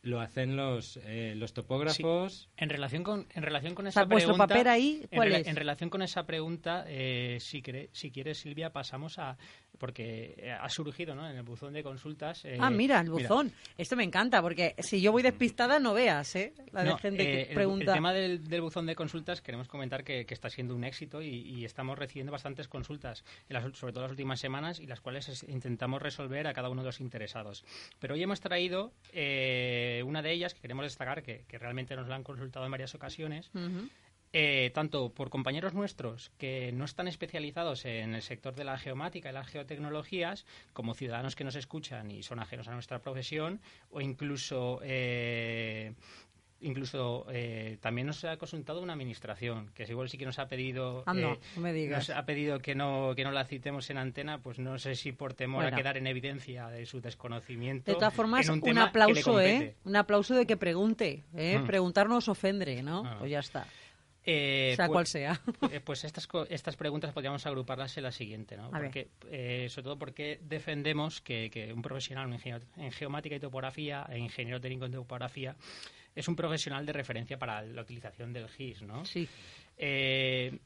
Lo 0.02 0.22
hacen 0.22 0.56
los, 0.56 0.98
eh, 1.04 1.34
los 1.36 1.54
topógrafos. 1.54 2.50
En 2.56 2.70
relación 2.70 3.04
con, 3.04 3.28
en 3.34 3.44
relación 3.44 3.76
con 3.76 3.86
esa 3.86 4.08
pregunta, 4.08 4.48
papel 4.48 4.68
ahí, 4.68 5.02
en, 5.12 5.18
¿cuál 5.18 5.34
es? 5.34 5.48
en 5.48 5.56
relación 5.58 5.90
con 5.90 6.02
esa 6.02 6.26
pregunta, 6.26 6.86
eh, 6.88 7.38
si, 7.42 7.62
si 7.92 8.12
quieres, 8.12 8.38
Silvia, 8.38 8.72
pasamos 8.72 9.20
a... 9.20 9.38
Porque 9.80 10.36
eh, 10.38 10.52
ha 10.52 10.70
surgido 10.70 11.16
¿no? 11.16 11.28
en 11.28 11.38
el 11.38 11.44
buzón 11.44 11.74
de 11.74 11.82
consultas... 11.82 12.44
eh, 12.46 12.58
ah, 12.60 12.70
mira, 12.70 13.00
el 13.00 13.10
buzón. 13.10 13.52
Esto 13.78 13.96
me 13.96 14.04
encanta, 14.04 14.42
porque 14.42 14.76
si 14.80 15.00
yo 15.02 15.12
voy 15.12 15.24
despistada, 15.24 15.80
no 15.80 15.94
veas, 15.94 16.36
¿eh? 16.36 16.54
La 16.72 16.84
de 16.84 16.90
No, 16.90 16.98
gente 16.98 17.24
eh, 17.24 17.26
que 17.26 17.42
el- 17.50 17.56
pregunta. 17.56 17.92
El, 17.92 17.94
tema 17.98 18.14
del, 18.14 18.48
del 18.48 18.62
buzón 18.62 18.86
de 18.86 18.94
consultas 18.96 19.42
queremos 19.42 19.68
comentar 19.70 20.04
que, 20.04 20.26
que 20.26 20.34
está 20.34 20.50
siendo 20.50 20.76
un 20.76 20.84
éxito 20.84 21.22
y, 21.22 21.30
y 21.30 21.66
estamos 21.66 21.98
recibiendo 21.98 22.32
bastantes 22.32 22.68
consultas, 22.68 23.24
en 23.48 23.54
las, 23.54 23.78
sobre 23.78 23.94
todo 23.94 24.04
las 24.04 24.12
últimas 24.12 24.40
semanas, 24.40 24.80
y 24.80 24.86
las 24.86 25.00
cuales 25.02 25.30
es- 25.30 25.44
intentamos 25.48 26.02
resolver 26.02 26.46
a 26.48 26.54
cada 26.54 26.70
uno 26.70 26.82
de 26.82 26.88
los 26.88 27.00
interesados. 27.00 27.64
Pero 28.00 28.16
hoy 28.16 28.22
hemos 28.24 28.42
traído 28.42 28.92
eh, 29.14 30.04
una 30.06 30.22
de 30.22 30.32
ellas 30.34 30.54
que 30.54 30.60
queremos 30.62 30.84
destacar, 30.84 31.24
que, 31.24 31.46
que 31.48 31.58
realmente 31.58 31.96
nos 31.96 32.08
la 32.10 32.16
han 32.16 32.24
consultado 32.24 32.66
en 32.66 32.72
varias 32.72 32.94
ocasiones, 32.96 33.50
Ujú. 33.54 33.88
Eh, 34.34 34.72
tanto 34.74 35.10
por 35.10 35.30
compañeros 35.30 35.74
nuestros 35.74 36.32
que 36.38 36.72
no 36.72 36.86
están 36.86 37.08
especializados 37.08 37.86
en 37.86 38.16
el 38.16 38.22
sector 38.22 38.56
de 38.56 38.64
la 38.64 38.78
geomática 38.78 39.30
y 39.30 39.34
las 39.34 39.48
geotecnologías, 39.48 40.46
como 40.74 40.94
ciudadanos 40.94 41.36
que 41.36 41.44
nos 41.44 41.56
escuchan 41.56 42.12
y 42.12 42.24
son 42.24 42.40
ajenos 42.40 42.68
a 42.68 42.74
nuestra 42.74 43.00
profesión, 43.00 43.60
o 43.92 44.02
incluso 44.02 44.80
eh, 44.84 45.94
incluso 46.62 47.26
eh, 47.32 47.78
también 47.82 48.08
nos 48.08 48.24
ha 48.26 48.38
consultado 48.38 48.82
una 48.82 48.94
administración 48.94 49.72
que 49.74 49.84
igual 49.84 50.10
sí 50.10 50.18
que 50.18 50.26
nos 50.26 50.40
ha 50.40 50.48
pedido 50.48 51.04
Anda, 51.06 51.32
eh, 51.32 51.40
no 51.56 51.62
me 51.62 51.74
digas. 51.74 52.10
nos 52.10 52.18
ha 52.18 52.26
pedido 52.26 52.60
que 52.60 52.76
no 52.76 53.14
que 53.16 53.24
no 53.24 53.32
la 53.32 53.46
citemos 53.46 53.90
en 53.90 53.98
antena 53.98 54.40
pues 54.40 54.60
no 54.60 54.78
sé 54.78 54.96
si 54.96 55.12
por 55.12 55.34
temor 55.34 55.64
Bueno. 55.64 55.76
a 55.76 55.80
quedar 55.80 55.98
en 55.98 56.08
evidencia 56.08 56.68
de 56.68 56.86
su 56.86 57.02
desconocimiento 57.02 57.92
De 57.92 57.96
todas 57.96 58.14
formas, 58.14 58.48
un, 58.50 58.78
aplauso, 58.78 59.42
¿eh? 59.42 59.76
Un 59.86 59.96
aplauso 59.96 60.36
de 60.36 60.46
que 60.46 60.58
pregunte, 60.58 61.24
¿eh? 61.36 61.60
Mm. 61.60 61.66
Preguntar 61.66 62.10
no 62.10 62.18
os 62.18 62.28
ofende, 62.28 62.82
¿no? 62.84 63.04
Ah. 63.06 63.18
Pues 63.20 63.32
ya 63.32 63.40
está. 63.40 63.66
Eh, 64.26 64.74
sea 64.76 64.88
pues- 64.88 64.94
cual 64.96 65.08
sea. 65.08 65.42
Eh, 65.72 65.80
Pues 65.80 66.04
estas, 66.04 66.28
estas 66.50 66.76
preguntas 66.76 67.14
podríamos 67.14 67.46
agruparlas 67.46 67.96
en 67.98 68.04
la 68.04 68.12
siguiente, 68.12 68.58
¿no? 68.58 68.68
A. 68.68 68.80
Porque, 68.80 69.08
eh, 69.32 69.68
sobre 69.70 69.84
todo 69.84 69.98
porque 70.00 70.40
defendemos 70.44 71.22
que, 71.22 71.50
que 71.50 71.72
un 71.74 71.82
profesional 71.82 72.28
un 72.28 72.34
ingeniero 72.34 72.66
en 72.78 72.92
geomática 72.92 73.36
y 73.36 73.40
topografía 73.40 74.06
e 74.10 74.18
ingeniero 74.18 74.60
técnico 74.60 74.86
en 74.86 74.92
topografía 74.92 75.56
es 76.16 76.28
un 76.28 76.36
profesional 76.36 76.86
de 76.86 76.94
referencia 76.94 77.38
para 77.38 77.62
la 77.62 77.82
utilización 77.82 78.34
del 78.34 78.50
GIS, 78.50 78.82
¿no? 78.82 79.06
Sí. 79.06 79.28
Eh, 79.78 80.58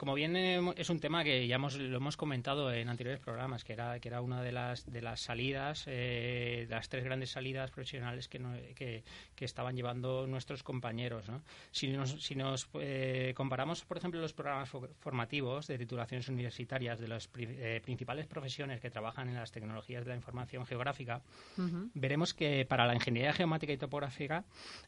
como 0.00 0.14
bien 0.14 0.34
eh, 0.34 0.58
es 0.78 0.88
un 0.88 0.98
tema 0.98 1.22
que 1.24 1.46
ya 1.46 1.56
hemos, 1.56 1.76
lo 1.76 1.98
hemos 1.98 2.16
comentado 2.16 2.72
en 2.72 2.88
anteriores 2.88 3.20
programas, 3.20 3.64
que 3.64 3.74
era, 3.74 4.00
que 4.00 4.08
era 4.08 4.22
una 4.22 4.40
de 4.40 4.50
las, 4.50 4.90
de 4.90 5.02
las 5.02 5.20
salidas, 5.20 5.84
eh, 5.88 6.64
de 6.66 6.74
las 6.74 6.88
tres 6.88 7.04
grandes 7.04 7.32
salidas 7.32 7.70
profesionales 7.70 8.26
que, 8.26 8.38
no- 8.38 8.56
que, 8.74 9.04
que 9.34 9.44
estaban 9.44 9.76
llevando 9.76 10.26
nuestros 10.26 10.62
compañeros. 10.62 11.28
¿no? 11.28 11.42
Si 11.70 11.88
nos, 11.88 12.12
si 12.24 12.34
nos 12.34 12.66
eh, 12.80 13.34
comparamos, 13.36 13.84
por 13.84 13.98
ejemplo, 13.98 14.22
los 14.22 14.32
programas 14.32 14.72
fo- 14.72 14.88
formativos 15.00 15.66
de 15.66 15.76
titulaciones 15.76 16.30
universitarias 16.30 16.98
de 16.98 17.06
las 17.06 17.28
pri- 17.28 17.48
eh, 17.50 17.82
principales 17.84 18.26
profesiones 18.26 18.80
que 18.80 18.88
trabajan 18.90 19.28
en 19.28 19.34
las 19.34 19.52
tecnologías 19.52 20.04
de 20.06 20.12
la 20.12 20.16
información 20.16 20.64
geográfica, 20.64 21.20
veremos 21.92 22.32
que 22.32 22.64
para 22.64 22.86
la 22.86 22.94
ingeniería 22.94 23.34
geomática 23.34 23.70
y 23.74 23.76
topográfica, 23.76 24.44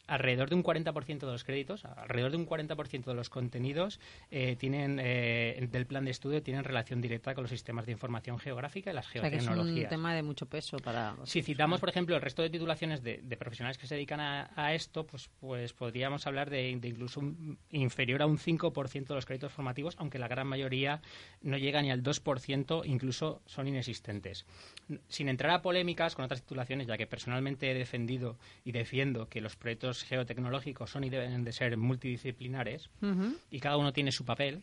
alrededor 0.07 0.49
de 0.49 0.55
un 0.55 0.65
40% 0.65 1.19
de 1.27 1.33
los 1.33 1.45
créditos, 1.45 1.85
alrededor 1.85 2.31
de 2.31 2.39
un 2.39 2.47
40% 2.47 3.05
de 3.05 3.15
los 3.15 3.29
contenidos 3.29 4.01
eh, 4.31 4.57
tienen 4.57 5.02
eh, 5.05 5.67
del 5.71 5.85
plan 5.87 6.05
de 6.05 6.13
estudio 6.13 6.43
tienen 6.45 6.63
relación 6.63 7.01
directa 7.01 7.35
con 7.35 7.43
los 7.43 7.51
sistemas 7.51 7.87
de 7.87 7.93
información 7.93 8.39
geográfica 8.39 8.91
y 8.93 8.95
las 8.95 9.09
O 9.09 9.11
sea, 9.11 9.23
que 9.23 9.37
es 9.37 9.43
un 9.43 9.49
geotecnologías. 9.49 9.91
tema 9.91 10.15
de 10.15 10.23
mucho 10.23 10.47
peso 10.47 10.77
para... 10.79 11.17
Si 11.25 11.43
citamos, 11.43 11.81
por 11.81 11.89
ejemplo, 11.89 12.15
el 12.15 12.23
resto 12.23 12.43
de 12.43 12.51
titulaciones 12.51 13.03
de, 13.03 13.21
de 13.23 13.37
profesionales 13.37 13.79
que 13.79 13.89
se 13.89 13.97
dedican 13.97 14.21
a, 14.21 14.51
a 14.55 14.75
esto, 14.75 15.05
pues, 15.05 15.29
pues 15.41 15.73
podríamos 15.73 16.27
hablar 16.29 16.51
de, 16.51 16.77
de 16.79 16.89
incluso 16.89 17.19
un- 17.19 17.59
inferior 17.71 18.23
a 18.23 18.27
un 18.27 18.39
5% 18.39 19.07
de 19.09 19.15
los 19.15 19.27
créditos 19.27 19.53
formativos, 19.53 19.97
aunque 19.99 20.21
la 20.21 20.29
gran 20.29 20.47
mayoría 20.47 21.03
no 21.41 21.59
llega 21.59 21.83
ni 21.83 21.91
al 21.91 22.03
2%, 22.05 22.83
incluso 22.85 23.43
son 23.47 23.67
inexistentes. 23.67 24.47
Sin 25.09 25.29
entrar 25.29 25.51
a 25.53 25.63
polémicas 25.63 26.15
con 26.15 26.25
otras 26.25 26.43
titulaciones, 26.43 26.87
ya 26.87 26.97
que 26.97 27.09
personalmente 27.09 27.71
he 27.71 27.75
defendido 27.75 28.39
y 28.65 28.71
defiendo 28.73 29.29
que 29.29 29.41
los 29.41 29.57
proyectos 29.57 30.05
geotecnológicos 30.05 30.91
son 30.91 31.03
y 31.05 31.11
deben 31.11 31.43
de 31.43 31.53
ser 31.53 31.77
multidisciplinares 31.77 32.91
y 33.51 33.59
cada 33.61 33.77
uno 33.79 33.93
tiene 33.93 34.13
su 34.13 34.25
papel. 34.25 34.63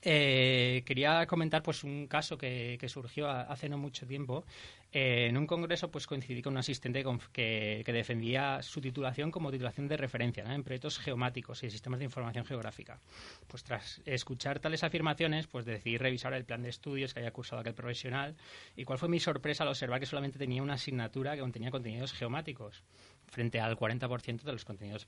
Eh, 0.00 0.82
quería 0.86 1.26
comentar 1.26 1.62
pues 1.62 1.82
un 1.82 2.06
caso 2.06 2.38
que, 2.38 2.78
surgió 2.88 3.28
hace 3.28 3.68
no 3.68 3.78
mucho 3.78 4.06
tiempo. 4.06 4.44
Eh, 4.90 5.26
en 5.28 5.36
un 5.36 5.46
congreso 5.46 5.90
pues 5.90 6.06
coincidí 6.06 6.40
con 6.40 6.54
un 6.54 6.58
asistente 6.58 7.04
que, 7.32 7.82
defendía 7.86 8.62
su 8.62 8.80
titulación 8.80 9.30
como 9.30 9.50
titulación 9.50 9.88
de 9.88 9.96
referencia 9.96 10.44
en 10.54 10.62
proyectos 10.62 10.98
geomáticos 10.98 11.62
y 11.64 11.70
sistemas 11.70 11.98
de 11.98 12.04
información 12.06 12.44
geográfica. 12.44 13.00
Pues 13.48 13.64
tras 13.64 14.00
escuchar 14.04 14.60
tales 14.60 14.84
afirmaciones, 14.84 15.46
pues 15.46 15.64
decidí 15.64 15.98
revisar 15.98 16.32
el 16.32 16.44
plan 16.44 16.62
de 16.62 16.70
estudios 16.70 17.12
que 17.12 17.20
había 17.20 17.32
cursado 17.32 17.60
aquel 17.60 17.74
profesional 17.74 18.36
y 18.76 18.84
cuál 18.84 18.98
fue 18.98 19.08
mi 19.08 19.20
sorpresa 19.20 19.64
al 19.64 19.70
observar 19.70 20.00
que 20.00 20.06
solamente 20.06 20.38
tenía 20.38 20.62
una 20.62 20.74
asignatura 20.74 21.34
que 21.34 21.40
contenía 21.40 21.70
contenidos 21.70 22.12
geomáticos 22.12 22.82
frente 23.28 23.60
al 23.60 23.76
40% 23.76 24.42
de 24.42 24.52
los 24.52 24.64
contenidos 24.64 25.06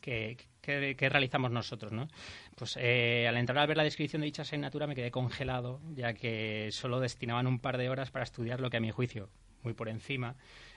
que, 0.00 0.36
que- 0.60 0.94
que 0.96 1.08
realizamos 1.08 1.50
nosotros, 1.50 1.92
¿no? 1.92 2.08
Pues 2.56 2.76
eh, 2.80 3.26
al 3.28 3.36
entrar 3.36 3.58
a 3.58 3.66
ver 3.66 3.76
la 3.76 3.84
descripción 3.84 4.20
de 4.20 4.26
dicha 4.26 4.42
asignatura 4.42 4.86
me 4.86 4.94
quedé 4.94 5.10
congelado, 5.10 5.80
ya 5.94 6.12
que 6.14 6.68
solo 6.72 7.00
destinaban 7.00 7.46
un 7.46 7.58
par 7.58 7.78
de 7.78 7.88
horas 7.88 8.10
para 8.10 8.24
estudiar 8.24 8.60
lo 8.60 8.70
que 8.70 8.76
a 8.76 8.80
mi 8.80 8.90
juicio, 8.90 9.30
muy 9.62 9.74
por 9.74 9.88
encima, 9.88 10.36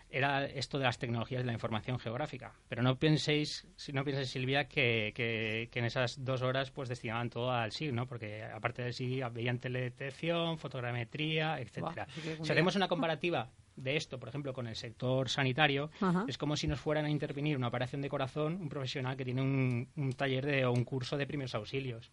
era 0.09 0.45
esto 0.45 0.77
de 0.77 0.83
las 0.85 0.99
tecnologías 0.99 1.41
de 1.41 1.47
la 1.47 1.53
información 1.53 1.97
geográfica. 1.99 2.53
Pero 2.69 2.83
no 2.83 2.95
penséis, 2.97 3.67
si 3.75 3.91
no 3.91 4.03
penséis 4.05 4.29
Silvia, 4.29 4.67
que, 4.69 5.11
que- 5.15 5.67
que 5.71 5.79
en 5.79 5.85
esas 5.85 6.23
dos 6.23 6.41
horas 6.43 6.71
pues 6.71 6.87
destinaban 6.89 7.29
todo 7.29 7.51
al 7.51 7.71
SIG, 7.71 7.91
¿no? 7.91 8.05
Porque 8.07 8.43
aparte 8.43 8.83
del 8.83 8.93
SIG 8.93 9.27
veían 9.33 9.59
teledetección, 9.59 10.57
fotogrametría, 10.59 11.59
etcétera. 11.59 12.07
sí 12.15 12.21
que 12.21 12.35
si 12.45 12.51
hacemos 12.53 12.75
una 12.75 12.87
comparativa 12.87 13.49
de 13.75 13.97
esto, 13.97 14.19
por 14.19 14.29
ejemplo, 14.29 14.53
con 14.53 14.67
el 14.67 14.75
sector 14.75 15.29
sanitario, 15.29 15.89
Ajá. 16.01 16.25
es 16.27 16.37
como 16.37 16.55
si 16.55 16.67
nos 16.67 16.79
fueran 16.79 17.05
a 17.05 17.09
intervenir 17.09 17.57
una 17.57 17.67
operación 17.67 18.01
de 18.01 18.09
corazón 18.09 18.57
un 18.61 18.69
profesional 18.69 19.17
que 19.17 19.25
tiene 19.25 19.41
un, 19.41 19.87
un 19.95 20.13
taller 20.13 20.45
de, 20.45 20.65
o 20.65 20.71
un 20.71 20.83
curso 20.85 21.17
de 21.17 21.27
primeros 21.27 21.53
auxilios. 21.55 22.09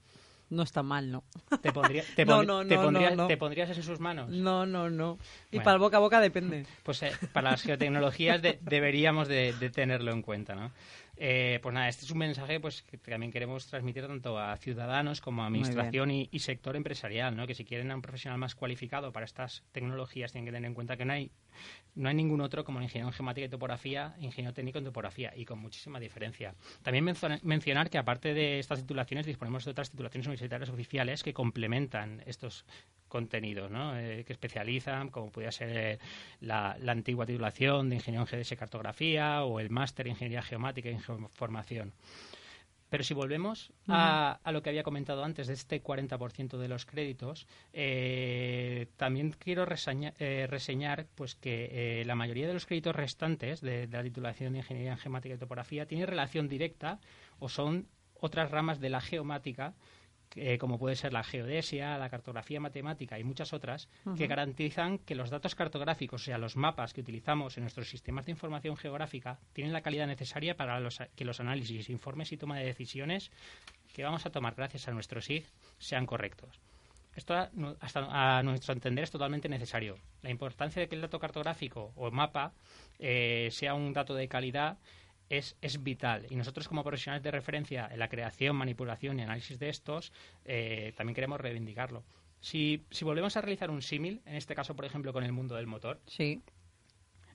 No 0.51 0.65
está 0.65 0.83
mal, 0.83 1.11
¿no? 1.11 1.25
¿Te, 1.63 1.73
pondría- 1.73 2.05
te 2.17 2.27
No, 2.27 2.43
no, 2.43 2.67
te 2.67 2.77
no, 2.77 2.83
pondría- 2.83 3.11
no, 3.11 3.17
no. 3.17 3.27
te 3.27 3.37
pondrías 3.39 3.71
en 3.75 3.83
sus 3.83 4.01
manos? 4.01 4.29
No, 4.31 4.67
no, 4.67 4.91
no. 4.91 5.19
Y 5.51 5.57
Bueno. 5.57 5.65
para 5.65 5.75
el 5.77 5.81
boca 5.81 5.97
a 5.97 6.01
boca 6.01 6.21
depende. 6.21 6.67
Pues 6.83 7.03
eh, 7.05 7.13
para 7.33 7.53
las 7.53 7.63
geotecnologías 7.63 8.43
de- 8.43 8.59
deberíamos 8.61 9.29
de, 9.29 9.55
de 9.55 9.71
tenerlo 9.71 10.13
en 10.13 10.21
cuenta, 10.21 10.55
¿no? 10.55 10.71
Eh, 11.17 11.59
pues 11.63 11.75
nada, 11.75 11.89
este 11.89 12.05
es 12.05 12.11
un 12.11 12.19
mensaje 12.19 12.59
pues 12.59 12.83
que 12.83 12.97
también 12.97 13.31
queremos 13.31 13.67
transmitir 13.67 14.07
tanto 14.07 14.39
a 14.39 14.57
ciudadanos 14.57 15.21
como 15.21 15.43
a 15.43 15.47
administración 15.47 16.11
y, 16.11 16.29
y 16.33 16.39
sector 16.39 16.75
empresarial, 16.75 17.37
¿no? 17.37 17.47
Que 17.47 17.55
si 17.55 17.65
quieren 17.65 17.91
a 17.91 17.95
un 17.95 18.03
profesional 18.03 18.39
más 18.39 18.55
cualificado 18.55 19.13
para 19.13 19.27
estas 19.27 19.63
tecnologías 19.73 20.33
tienen 20.33 20.47
que 20.47 20.53
tener 20.53 20.69
en 20.69 20.75
cuenta 20.75 20.97
que 20.97 21.05
no 21.05 21.13
hay 21.13 21.31
no 21.95 22.09
hay 22.09 22.15
ningún 22.15 22.41
otro 22.41 22.65
como 22.65 22.79
el 22.79 22.85
ingeniero 22.85 23.09
en 23.09 23.15
geomática 23.15 23.47
y 23.47 23.51
topografía, 23.51 24.15
ingeniero 24.19 24.55
técnico 24.55 24.79
en 24.79 24.85
topografía 24.85 25.33
y 25.37 25.45
con 25.45 25.59
muchísima 25.59 26.01
diferencia. 26.01 26.55
También 26.83 27.05
mencionar 27.43 27.91
que 27.91 27.99
aparte 27.99 28.33
de 28.33 28.59
estas 28.59 28.81
titulaciones 28.81 29.27
disponemos 29.27 29.65
de 29.65 29.73
otras 29.73 29.91
titulaciones 29.91 30.27
universitarias 30.27 30.71
oficiales 30.71 31.23
que 31.23 31.35
complementan 31.35 32.23
estos 32.27 32.65
contenidos, 33.09 33.71
¿no? 33.71 33.99
Eh, 33.99 34.25
que 34.25 34.33
especializan, 34.33 35.11
como 35.11 35.31
podría 35.31 35.53
ser 35.53 35.77
eh, 35.77 35.99
la, 36.41 36.79
la 36.81 36.93
antigua 36.93 37.27
titulación 37.27 37.91
de 37.91 37.97
ingeniero 37.97 38.27
en 38.27 38.41
GDS 38.41 38.57
cartografía 38.57 39.45
o 39.45 39.61
el 39.61 39.69
máster 39.69 40.07
en 40.07 40.13
ingeniería 40.13 40.41
geomática 40.41 40.89
y 40.89 40.93
en 41.03 41.19
geoformación. 41.19 41.93
Pero 42.89 43.05
si 43.05 43.15
volvemos 43.15 43.73
a, 43.89 44.39
a 44.45 44.53
lo 44.53 44.63
que 44.63 44.69
había 44.69 44.83
comentado 44.83 45.25
antes 45.25 45.47
de 45.47 45.55
este 45.55 45.83
40% 45.83 46.59
de 46.59 46.69
los 46.69 46.85
créditos, 46.85 47.47
eh, 47.73 48.87
también 48.99 49.35
quiero 49.39 49.65
reseña- 49.65 50.13
eh, 50.19 50.47
reseñar 50.47 51.07
pues 51.15 51.35
que 51.35 52.01
eh, 52.01 52.05
la 52.05 52.15
mayoría 52.15 52.47
de 52.47 52.53
los 52.53 52.67
créditos 52.67 52.95
restantes 52.95 53.63
de, 53.63 53.87
de 53.87 53.97
la 53.97 54.03
titulación 54.03 54.53
de 54.53 54.59
Ingeniería 54.59 54.93
en 54.93 54.99
Geomática 54.99 55.35
y 55.35 55.39
Topografía 55.39 55.87
tiene 55.87 56.05
relación 56.05 56.49
directa 56.49 56.99
o 57.39 57.49
son 57.49 57.87
otras 58.21 58.51
ramas 58.51 58.79
de 58.79 58.91
la 58.91 59.01
geomática 59.01 59.73
eh, 60.37 60.59
como 60.59 60.79
puede 60.79 60.97
ser 60.97 61.13
la 61.13 61.23
geodesia, 61.25 61.99
la 61.99 62.09
cartografía 62.11 62.61
matemática 62.61 63.19
y 63.19 63.25
muchas 63.25 63.53
otras, 63.53 63.89
que 64.17 64.27
garantizan 64.27 64.99
que 64.99 65.15
los 65.15 65.31
datos 65.31 65.55
cartográficos, 65.55 66.23
o 66.23 66.25
sea, 66.25 66.39
los 66.39 66.57
mapas 66.57 66.93
que 66.93 67.01
utilizamos 67.03 67.57
en 67.57 67.65
nuestros 67.65 67.89
sistemas 67.89 68.25
de 68.27 68.33
información 68.33 68.77
geográfica, 68.77 69.39
tienen 69.53 69.73
la 69.73 69.83
calidad 69.83 70.07
necesaria 70.07 70.57
para 70.57 70.81
los- 70.81 71.01
que 71.15 71.25
los 71.25 71.41
análisis, 71.41 71.91
informes 71.91 72.33
y 72.33 72.37
toma 72.37 72.59
de 72.59 72.65
decisiones 72.67 73.31
que 73.95 74.05
vamos 74.05 74.25
a 74.27 74.31
tomar 74.31 74.55
gracias 74.55 74.89
a 74.89 74.93
nuestro 74.93 75.21
SIG 75.21 75.45
sean 75.79 76.07
correctos. 76.07 76.59
Esto, 77.15 77.35
a, 77.35 77.51
hasta 77.81 78.39
a 78.39 78.43
nuestro 78.43 78.73
entender, 78.73 79.05
es 79.05 79.11
totalmente 79.11 79.47
necesario. 79.49 79.99
La 80.23 80.31
importancia 80.31 80.81
de 80.81 80.89
que 80.89 80.95
el 80.95 81.03
dato 81.03 81.19
cartográfico 81.19 81.93
o 81.95 82.11
mapa 82.11 82.53
eh, 82.99 83.49
sea 83.53 83.75
un 83.75 83.93
dato 83.93 84.15
de 84.15 84.29
calidad 84.29 84.79
es, 85.39 85.57
es 85.61 85.83
vital. 85.83 86.27
Y 86.31 86.37
nosotros, 86.37 86.69
como 86.69 86.83
profesionales 86.85 87.23
de 87.23 87.31
referencia 87.31 87.89
en 87.91 87.99
la 87.99 88.09
creación, 88.09 88.57
manipulación 88.57 89.19
y 89.19 89.23
análisis 89.23 89.59
de 89.59 89.69
estos, 89.69 90.13
eh, 90.45 90.93
también 90.97 91.15
queremos 91.15 91.41
reivindicarlo. 91.41 92.05
Si, 92.41 92.85
si 92.91 93.05
volvemos 93.05 93.37
a 93.37 93.41
realizar 93.41 93.71
un 93.71 93.83
símil, 93.83 94.21
en 94.27 94.35
este 94.37 94.55
caso, 94.55 94.75
por 94.77 94.85
ejemplo, 94.85 95.13
con 95.13 95.25
el 95.25 95.33
mundo 95.33 95.55
del 95.55 95.67
motor, 95.67 96.01
Sí, 96.07 96.43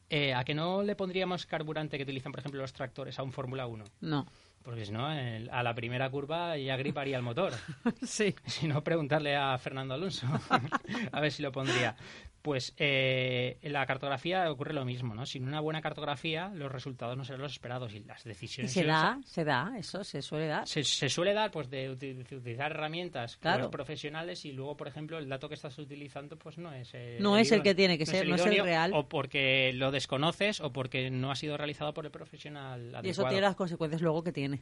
eh, 0.09 0.33
¿a 0.33 0.43
que 0.45 0.53
no 0.53 0.83
le 0.83 0.95
pondríamos 0.95 1.45
carburante 1.45 1.97
que 1.97 2.03
utilizan, 2.03 2.31
por 2.31 2.39
ejemplo, 2.39 2.61
los 2.61 2.73
tractores 2.73 3.17
a 3.19 3.23
un 3.23 3.31
Fórmula 3.31 3.67
1? 3.67 3.83
no. 4.01 4.25
Porque 4.63 4.83
si 4.85 4.91
no, 4.91 5.09
el- 5.09 5.49
a 5.49 5.63
la 5.63 5.73
primera 5.73 6.09
curva 6.09 6.57
ya 6.57 6.75
griparía 6.75 7.15
el 7.15 7.23
motor. 7.23 7.53
Sí. 8.03 8.35
Si 8.45 8.67
no, 8.67 8.83
preguntarle 8.83 9.33
a 9.37 9.57
Fernando 9.57 9.93
Alonso, 9.93 10.27
a 11.13 11.21
ver 11.21 11.31
si 11.31 11.41
lo 11.41 11.53
pondría. 11.53 11.95
Pues 12.47 12.73
eh, 12.77 13.57
en 13.61 13.73
la 13.73 13.85
cartografía 13.85 14.49
ocurre 14.49 14.73
lo 14.73 14.85
mismo, 14.85 15.13
¿no? 15.13 15.25
Sin 15.25 15.45
una 15.45 15.59
buena 15.59 15.81
cartografía, 15.81 16.47
los 16.55 16.71
resultados 16.71 17.17
no 17.17 17.25
serán 17.25 17.41
los 17.41 17.51
esperados 17.51 17.93
y 17.93 17.99
las 18.05 18.25
Y 18.25 18.29
decisiones... 18.29 18.71
se 18.71 18.79
y 18.79 18.83
los- 18.83 18.93
da, 18.95 19.19
se 19.25 19.43
da, 19.43 19.73
eso 19.77 20.01
se 20.05 20.21
suele 20.21 20.47
dar. 20.47 20.65
Se, 20.65 20.81
se 20.85 21.09
suele 21.09 21.33
dar 21.33 21.51
pues 21.51 21.69
de, 21.69 21.91
uti- 21.91 22.13
de 22.13 22.35
utilizar 22.37 22.71
herramientas 22.71 23.35
Claro. 23.35 23.63
pues, 23.65 23.71
profesionales 23.71 24.45
y 24.45 24.53
luego, 24.53 24.77
por 24.77 24.87
ejemplo, 24.87 25.17
el 25.17 25.27
dato 25.27 25.49
que 25.49 25.55
estás 25.55 25.77
utilizando 25.77 26.37
pues 26.37 26.57
no 26.57 26.71
es... 26.71 26.89
eh, 26.93 27.17
No 27.19 27.37
es 27.37 27.51
el 27.51 27.61
que 27.63 27.75
tiene 27.75 27.97
que 27.97 28.05
ser, 28.05 28.25
no 28.25 28.35
es 28.35 28.45
el 28.45 28.63
real. 28.63 28.91
O 28.93 29.09
porque 29.09 29.73
lo 29.73 29.91
desconoces 29.91 30.61
o 30.61 30.71
porque 30.71 31.09
no 31.11 31.31
ha 31.31 31.35
sido 31.35 31.57
realizado 31.57 31.93
por 31.93 32.05
el 32.05 32.11
profesional 32.11 32.79
adecuado. 32.79 33.07
Y 33.07 33.09
eso 33.09 33.25
tiene 33.25 33.41
las 33.41 33.57
consecuencias 33.57 34.01
luego 34.01 34.23
que 34.23 34.31
tiene. 34.31 34.61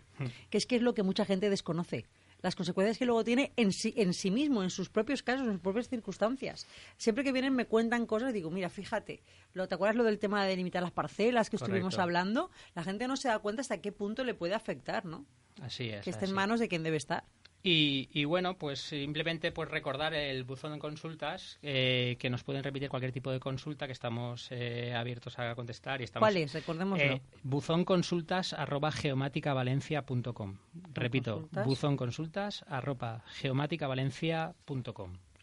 Que 0.50 0.58
es 0.58 0.66
que 0.66 0.78
es 0.78 0.82
lo 0.82 0.96
que 0.96 1.04
mucha 1.04 1.24
gente 1.24 1.52
desconoce. 1.52 2.06
Las 2.42 2.56
consecuencias 2.56 2.98
que 2.98 3.06
luego 3.06 3.24
tiene 3.24 3.54
en 3.56 3.72
sí, 3.72 3.94
en 3.98 4.14
sí 4.14 4.30
mismo, 4.32 4.64
en 4.64 4.70
sus 4.70 4.90
propios 4.90 5.24
casos, 5.24 5.48
en 5.48 5.54
sus 5.54 5.62
propias 5.62 5.90
circunstancias. 5.90 6.68
Siempre 6.98 7.24
que 7.24 7.32
vienen 7.32 7.54
me 7.54 7.66
cuentan 7.66 8.06
cosas 8.06 8.30
y 8.32 8.34
digo, 8.34 8.52
mira, 8.52 8.70
fíjate, 8.70 9.24
lo, 9.54 9.68
¿te 9.68 9.76
acuerdas 9.76 9.96
lo 9.96 10.04
del 10.04 10.20
tema 10.20 10.44
de 10.44 10.50
delimitar 10.50 10.84
las 10.84 10.92
parcelas 10.92 11.50
que 11.50 11.56
estuvimos 11.56 11.98
hablando? 11.98 12.52
La 12.76 12.84
gente 12.84 13.08
no 13.08 13.18
se 13.18 13.30
da 13.30 13.40
cuenta 13.40 13.62
hasta 13.62 13.80
qué 13.80 13.92
punto 13.92 14.24
le 14.24 14.34
puede 14.34 14.54
afectar, 14.54 15.06
¿no? 15.06 15.26
Así 15.62 15.90
es. 15.90 16.04
Que 16.04 16.10
esté 16.10 16.26
en 16.26 16.34
manos 16.34 16.60
de 16.60 16.68
quien 16.68 16.84
debe 16.84 16.98
estar. 16.98 17.24
Y, 17.68 18.10
y 18.14 18.26
bueno, 18.26 18.60
pues 18.60 18.80
simplemente 18.80 19.52
pues 19.52 19.72
recordar 19.72 20.14
el 20.14 20.44
buzón 20.44 20.74
de 20.74 20.78
consultas, 20.78 21.58
eh, 21.64 22.16
que 22.20 22.30
nos 22.30 22.44
pueden 22.44 22.64
repetir 22.64 22.90
cualquier 22.90 23.12
tipo 23.12 23.32
de 23.32 23.40
consulta, 23.40 23.88
que 23.88 23.92
estamos 23.92 24.50
eh, 24.52 24.94
abiertos 24.94 25.40
a 25.40 25.56
contestar. 25.56 26.00
Y 26.00 26.04
estamos, 26.04 26.28
¿Cuál 26.28 26.38
es? 26.38 26.54
Recordémoslo. 26.54 27.04
Eh, 27.04 27.22
buzonconsultas 27.42 28.54
arroba 28.54 28.92
geomáticavalencia.com. 28.92 30.58
Repito, 30.94 31.34
consultas. 31.34 31.66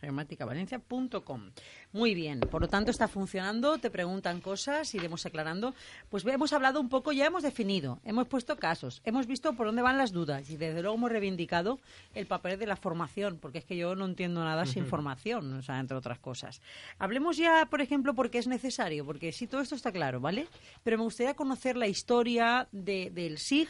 geomáticavalencia.com. 0.02 1.50
Muy 1.92 2.14
bien, 2.14 2.40
por 2.40 2.60
lo 2.60 2.68
tanto 2.68 2.90
está 2.90 3.06
funcionando, 3.06 3.78
te 3.78 3.90
preguntan 3.90 4.40
cosas, 4.40 4.92
iremos 4.94 5.24
aclarando. 5.26 5.74
Pues 6.10 6.26
hemos 6.26 6.52
hablado 6.52 6.80
un 6.80 6.88
poco, 6.88 7.12
ya 7.12 7.26
hemos 7.26 7.44
definido, 7.44 8.00
hemos 8.04 8.26
puesto 8.26 8.56
casos, 8.56 9.00
hemos 9.04 9.26
visto 9.26 9.52
por 9.54 9.66
dónde 9.66 9.82
van 9.82 9.98
las 9.98 10.12
dudas 10.12 10.50
y 10.50 10.56
desde 10.56 10.82
luego 10.82 10.96
hemos 10.96 11.12
reivindicado 11.12 11.78
el 12.14 12.26
papel 12.26 12.58
de 12.58 12.66
la 12.66 12.76
formación, 12.76 13.38
porque 13.38 13.58
es 13.58 13.64
que 13.64 13.76
yo 13.76 13.94
no 13.94 14.04
entiendo 14.04 14.44
nada 14.44 14.66
sin 14.66 14.86
formación, 14.86 15.52
o 15.52 15.62
sea, 15.62 15.78
entre 15.78 15.96
otras 15.96 16.18
cosas. 16.18 16.60
Hablemos 16.98 17.36
ya, 17.36 17.66
por 17.70 17.80
ejemplo, 17.80 18.14
por 18.14 18.30
qué 18.30 18.38
es 18.38 18.48
necesario, 18.48 19.06
porque 19.06 19.30
sí, 19.30 19.46
todo 19.46 19.60
esto 19.60 19.76
está 19.76 19.92
claro, 19.92 20.20
¿vale? 20.20 20.48
Pero 20.82 20.98
me 20.98 21.04
gustaría 21.04 21.34
conocer 21.34 21.76
la 21.76 21.86
historia 21.86 22.68
de, 22.72 23.10
del 23.10 23.38
SIG, 23.38 23.68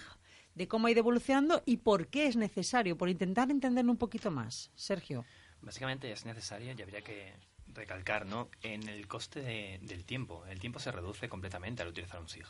de 0.54 0.68
cómo 0.68 0.86
ha 0.86 0.90
ido 0.90 1.00
evolucionando 1.00 1.62
y 1.66 1.78
por 1.78 2.08
qué 2.08 2.26
es 2.26 2.36
necesario, 2.36 2.96
por 2.96 3.08
intentar 3.08 3.50
entenderlo 3.50 3.92
un 3.92 3.98
poquito 3.98 4.30
más. 4.30 4.70
Sergio. 4.74 5.24
Básicamente 5.62 6.10
es 6.12 6.24
necesario 6.26 6.74
y 6.76 6.82
habría 6.82 7.02
que 7.02 7.32
recalcar 7.68 8.26
¿no? 8.26 8.50
en 8.62 8.88
el 8.88 9.06
coste 9.08 9.40
de- 9.40 9.78
del 9.82 10.04
tiempo. 10.04 10.44
El 10.46 10.58
tiempo 10.60 10.78
se 10.80 10.92
reduce 10.92 11.28
completamente 11.28 11.82
al 11.82 11.88
utilizar 11.88 12.20
un 12.20 12.28
SIG. 12.28 12.46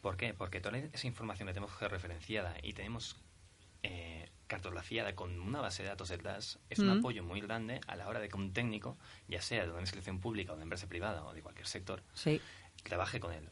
¿Por 0.00 0.16
qué? 0.16 0.34
Porque 0.34 0.60
toda 0.60 0.78
esa 0.78 1.06
información 1.06 1.46
que 1.48 1.54
tenemos 1.54 1.74
georreferenciada 1.76 2.54
y 2.62 2.74
tenemos 2.74 3.16
eh, 3.82 4.30
cartografiada 4.46 5.14
con 5.14 5.40
una 5.40 5.60
base 5.60 5.82
de 5.82 5.88
datos 5.90 6.08
detrás 6.08 6.58
es 6.70 6.78
un 6.78 6.90
apoyo 6.90 7.22
muy 7.24 7.40
grande 7.40 7.80
a 7.86 7.96
la 7.96 8.08
hora 8.08 8.20
de 8.20 8.28
que 8.28 8.36
un 8.36 8.52
técnico, 8.52 8.96
ya 9.28 9.42
sea 9.42 9.64
de 9.64 9.70
una 9.70 9.80
institución 9.80 10.20
pública 10.20 10.52
o 10.52 10.56
de 10.56 10.62
empresa 10.62 10.86
privada 10.86 11.24
o 11.24 11.34
de 11.34 11.42
cualquier 11.42 11.66
sector, 11.66 12.02
Sí. 12.14 12.40
trabaje 12.82 13.20
con 13.20 13.32
él. 13.32 13.48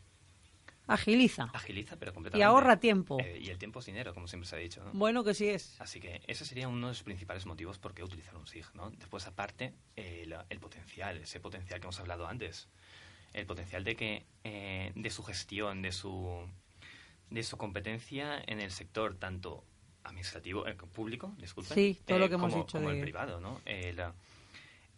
Agiliza. 0.87 1.45
Agiliza, 1.53 1.97
pero 1.97 2.11
Y 2.11 2.15
completamente. 2.15 2.45
ahorra 2.45 2.79
tiempo. 2.81 3.19
Eh, 3.21 3.39
y 3.41 3.51
el 3.51 3.59
tiempo 3.59 3.79
es 3.81 3.87
dinero, 3.87 4.13
como 4.15 4.27
siempre 4.27 4.49
se 4.49 4.57
ha 4.57 4.59
dicho. 4.59 4.85
¿no? 4.85 4.91
Bueno, 4.93 5.23
que 5.25 5.33
sí 5.35 5.49
es. 5.49 5.81
Así 5.81 6.01
que 6.01 6.21
ese 6.27 6.45
sería 6.45 6.69
uno 6.69 6.89
de 6.89 6.93
los 6.93 7.03
principales 7.03 7.47
motivos 7.47 7.79
por 7.79 7.95
qué 7.95 8.03
utilizar 8.03 8.37
un 8.37 8.47
SIG, 8.47 8.67
¿no? 8.75 8.91
Después, 8.91 9.27
aparte, 9.27 9.73
eh, 9.97 10.25
la- 10.27 10.45
el 10.51 10.59
potencial, 10.59 11.19
ese 11.19 11.41
potencial 11.41 11.79
que 11.81 11.87
hemos 11.87 12.01
hablado 12.01 12.27
antes. 12.27 12.69
El 13.33 13.47
potencial 13.47 13.85
de 13.85 13.97
que, 13.97 14.27
eh, 14.45 14.93
de 14.95 15.11
su 15.11 15.23
gestión, 15.23 15.83
de 15.83 15.93
su, 15.93 16.47
de 17.31 17.43
su 17.45 17.57
competencia 17.57 18.43
en 18.47 18.61
el 18.61 18.71
sector, 18.73 19.15
tanto 19.15 19.65
administrativo, 20.05 20.67
eh, 20.67 20.75
público, 20.75 21.33
disculpen. 21.39 21.75
Sí, 21.75 21.99
todo 22.05 22.19
lo 22.19 22.29
que 22.29 22.35
hemos 22.35 22.51
como, 22.53 22.65
dicho 22.65 22.79
Como 22.79 22.91
de- 22.91 22.97
el 22.97 23.03
privado, 23.03 23.41
¿no? 23.41 23.61
La- 23.95 24.13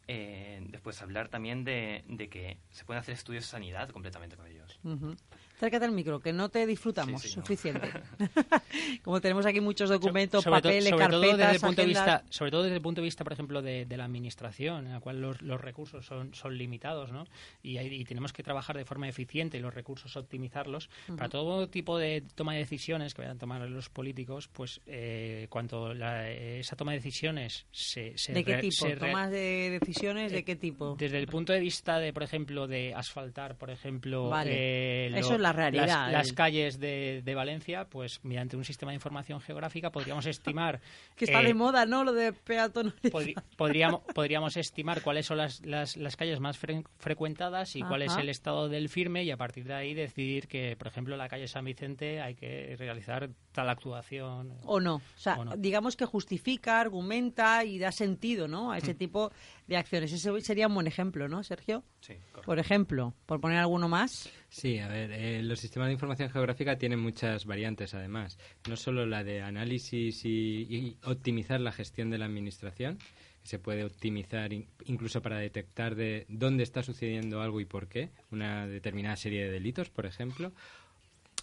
eh, 0.09 0.61
después, 0.69 1.01
hablar 1.03 1.29
también 1.29 1.65
de, 1.65 2.05
de 2.09 2.29
que 2.29 2.59
se 2.71 2.85
pueden 2.85 3.01
hacer 3.01 3.15
estudios 3.15 3.45
de 3.45 3.51
sanidad 3.51 3.89
completamente 3.91 4.37
con 4.37 4.47
ellos. 4.47 4.79
Ujú. 4.85 5.15
Acércate 5.57 5.85
al 5.85 5.93
micro, 5.93 6.21
que 6.21 6.33
no 6.33 6.49
te 6.49 6.67
disfrutamos 6.67 7.23
Sí, 7.23 7.29
sí, 7.29 7.37
no. 7.37 7.43
suficiente. 7.43 7.89
Como 9.03 9.21
tenemos 9.21 9.47
aquí 9.47 9.61
muchos 9.61 9.89
documentos, 9.89 10.43
sobre 10.45 10.61
to- 10.61 10.69
papeles, 10.69 10.89
sobre 10.91 11.07
todo 11.07 11.21
carpetas, 11.21 11.39
desde 11.39 11.55
el 11.55 11.61
punto 11.61 11.83
de 11.83 11.89
vista 11.89 12.25
sobre 12.29 12.51
todo 12.51 12.63
desde 12.65 12.77
el 12.77 12.83
punto 12.83 13.01
de 13.01 13.05
vista 13.05 13.25
por 13.25 13.33
ejemplo 13.33 13.63
de, 13.63 13.87
de 13.87 13.97
la 13.97 14.05
administración 14.05 14.87
en 14.87 14.93
la 14.93 15.01
cual 15.01 15.21
los, 15.21 15.41
los 15.43 15.61
recursos 15.61 16.05
son, 16.05 16.35
son 16.35 16.59
limitados 16.59 17.13
¿no? 17.13 17.25
y, 17.63 17.77
hay- 17.79 17.95
y 17.95 18.05
tenemos 18.05 18.33
que 18.33 18.43
trabajar 18.43 18.77
de 18.77 18.85
forma 18.85 19.09
eficiente 19.09 19.57
y 19.57 19.61
los 19.61 19.73
recursos 19.73 20.17
optimizarlos 20.17 20.91
para 21.17 21.29
todo 21.29 21.69
tipo 21.69 21.99
de 21.99 22.25
toma 22.35 22.55
de 22.55 22.59
decisiones 22.61 23.15
que 23.15 23.23
vayan 23.23 23.37
a 23.37 23.41
tomar 23.41 23.61
los 23.63 23.89
políticos 23.89 24.49
pues 24.49 24.81
eh, 24.87 25.47
cuanto 25.51 25.95
la- 25.95 26.29
esa 26.31 26.75
toma 26.77 26.93
de 26.93 26.99
decisiones 26.99 27.67
se, 27.71 28.19
se 28.19 28.33
¿De 28.33 28.45
qué 28.45 28.57
re- 28.57 28.61
tipo? 28.63 28.75
se 28.87 28.95
re- 28.97 29.09
¿Tomas 29.09 29.31
de 29.31 29.79
decisiones 29.81 29.94
de 30.01 30.45
qué 30.45 30.57
tipo? 30.57 30.97
desde 30.99 31.19
el 31.19 31.27
punto 31.27 31.53
de 31.53 31.61
vista 31.61 31.99
de, 31.99 32.13
por 32.13 32.23
ejemplo, 32.23 32.67
de 32.67 32.95
asfaltar, 32.95 33.57
por 33.57 33.71
ejemplo, 33.71 34.29
Vale. 34.29 35.07
eh, 35.07 35.19
Eso 35.19 35.35
es 35.35 35.41
la 35.41 35.53
realidad, 35.53 36.11
Las, 36.13 36.33
calles 36.33 36.79
de, 36.79 37.23
de 37.25 37.35
Valencia, 37.35 37.87
pues 37.89 38.21
mediante 38.25 38.57
un 38.57 38.65
sistema 38.65 38.93
de 38.93 38.97
información 38.97 39.41
geográfica 39.41 39.91
podríamos 39.91 40.27
estimar 40.27 40.81
Que 41.17 41.25
está 41.27 41.41
eh, 41.41 41.45
de 41.47 41.55
moda, 41.55 41.87
¿no? 41.87 42.05
Lo 42.05 42.13
de 42.13 42.33
podri- 42.35 43.41
podríamos, 43.57 44.01
podríamos 44.15 44.57
estimar 44.57 45.03
cuáles 45.03 45.27
son 45.27 45.39
las, 45.39 45.65
las, 45.65 45.97
las 45.97 46.17
calles 46.17 46.41
más 46.41 46.61
fre- 46.61 46.85
frecuentadas 46.99 47.77
y 47.77 47.83
cuál 47.83 48.03
es 48.03 48.17
el 48.17 48.29
estado 48.29 48.69
del 48.69 48.89
firme 48.89 49.25
y 49.25 49.31
a 49.31 49.37
partir 49.37 49.65
de 49.65 49.75
ahí 49.75 49.95
decidir 49.95 50.49
que, 50.49 50.77
por 50.77 50.89
ejemplo, 50.89 51.17
la 51.17 51.29
calle 51.29 51.47
San 51.49 51.65
Vicente 51.65 52.21
hay 52.21 52.35
que 52.35 52.75
realizar 52.79 53.31
tal 53.53 53.69
actuación. 53.69 54.59
o 54.65 54.81
no. 54.81 54.97
O 54.97 55.01
sea, 55.17 55.35
O 55.37 55.45
no. 55.45 55.57
digamos 55.57 55.97
que 55.97 56.05
justifica, 56.05 56.81
argumenta 56.81 57.65
y 57.65 57.79
da 57.79 57.93
sentido, 57.93 58.49
¿no? 58.49 58.73
A 58.73 58.75
Mm. 58.75 58.79
ese 58.79 58.95
tipo 58.95 59.31
de 59.67 59.77
acciones. 59.85 60.13
Ese 60.13 60.41
sería 60.41 60.67
un 60.67 60.75
buen 60.75 60.87
ejemplo, 60.87 61.29
¿no, 61.29 61.43
Sergio? 61.43 61.85
Sí, 62.01 62.15
correcto. 62.33 62.43
Por 62.43 62.59
ejemplo, 62.59 63.15
por 63.27 63.41
poner 63.41 63.59
alguno 63.59 63.89
más. 63.89 64.31
Sí, 64.49 64.79
a 64.79 64.89
ver, 64.89 65.11
eh, 65.13 65.43
los 65.43 65.61
sistemas 65.61 65.87
de 65.89 65.93
información 65.93 66.31
geográfica 66.31 66.77
tienen 66.79 66.99
muchas 67.01 67.45
variantes, 67.47 67.95
además. 67.95 68.39
No 68.69 68.77
solo 68.77 69.07
la 69.07 69.23
de 69.25 69.43
análisis 69.43 70.25
y, 70.25 70.67
y 70.69 70.97
optimizar 71.05 71.61
la 71.61 71.73
gestión 71.73 72.11
de 72.11 72.19
la 72.19 72.25
administración, 72.27 72.99
que 73.43 73.49
se 73.49 73.59
puede 73.59 73.85
optimizar 73.85 74.53
in- 74.53 74.67
incluso 74.87 75.23
para 75.23 75.39
detectar 75.39 75.95
de 75.95 76.25
dónde 76.29 76.63
está 76.63 76.83
sucediendo 76.83 77.41
algo 77.43 77.61
y 77.61 77.65
por 77.67 77.89
qué, 77.89 78.11
una 78.31 78.67
determinada 78.67 79.17
serie 79.17 79.45
de 79.45 79.51
delitos, 79.51 79.91
por 79.91 80.07
ejemplo. 80.07 80.53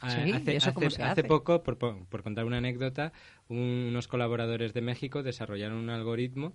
Ah, 0.03 0.09
Sí, 0.23 0.29
¿y 0.31 0.33
hace, 0.33 0.55
eso 0.55 0.73
cómo 0.73 0.87
hace- 0.87 0.95
se 0.95 1.03
hace 1.03 1.11
hace? 1.21 1.23
poco, 1.27 1.61
por, 1.61 1.77
por- 1.77 2.05
por 2.07 2.23
contar 2.23 2.45
una 2.45 2.57
anécdota, 2.57 3.13
un- 3.49 3.85
unos 3.89 4.07
colaboradores 4.07 4.73
de 4.73 4.81
México 4.81 5.21
desarrollaron 5.21 5.77
un 5.77 5.89
algoritmo 5.91 6.53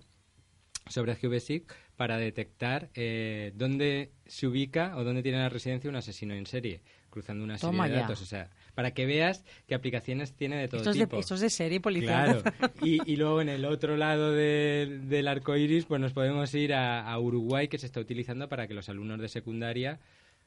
sobre 0.89 1.15
GeoBasic 1.15 1.73
para 1.95 2.17
detectar 2.17 2.89
eh, 2.93 3.51
dónde 3.55 4.11
se 4.25 4.47
ubica 4.47 4.95
o 4.97 5.03
dónde 5.03 5.23
tiene 5.23 5.39
la 5.39 5.49
residencia 5.49 5.89
un 5.89 5.95
asesino 5.95 6.33
en 6.35 6.45
serie, 6.45 6.81
cruzando 7.09 7.43
una 7.43 7.57
serie 7.57 7.71
Toma 7.71 7.87
de 7.87 7.95
ya. 7.95 8.01
datos. 8.01 8.21
O 8.21 8.25
sea, 8.25 8.49
para 8.75 8.91
que 8.91 9.05
veas 9.07 9.43
qué 9.67 9.73
aplicaciones 9.75 10.33
tiene 10.33 10.57
de 10.57 10.67
todo 10.67 10.77
Esto 10.81 10.91
es 10.91 10.97
de, 10.97 11.05
tipo. 11.07 11.19
esto 11.19 11.35
es 11.35 11.41
de 11.41 11.49
serie 11.49 11.79
policial. 11.81 12.43
Claro. 12.43 12.73
Y, 12.83 12.99
y 13.11 13.15
luego 13.15 13.41
en 13.41 13.49
el 13.49 13.65
otro 13.65 13.97
lado 13.97 14.31
de- 14.33 14.99
del 15.03 15.27
arco 15.27 15.55
iris, 15.57 15.85
pues 15.85 15.99
nos 15.99 16.13
podemos 16.13 16.53
ir 16.53 16.73
a, 16.73 17.09
a 17.09 17.19
Uruguay, 17.19 17.67
que 17.67 17.77
se 17.79 17.87
está 17.87 17.99
utilizando 17.99 18.47
para 18.49 18.67
que 18.67 18.73
los 18.75 18.87
alumnos 18.89 19.19
de 19.19 19.29
secundaria 19.29 19.99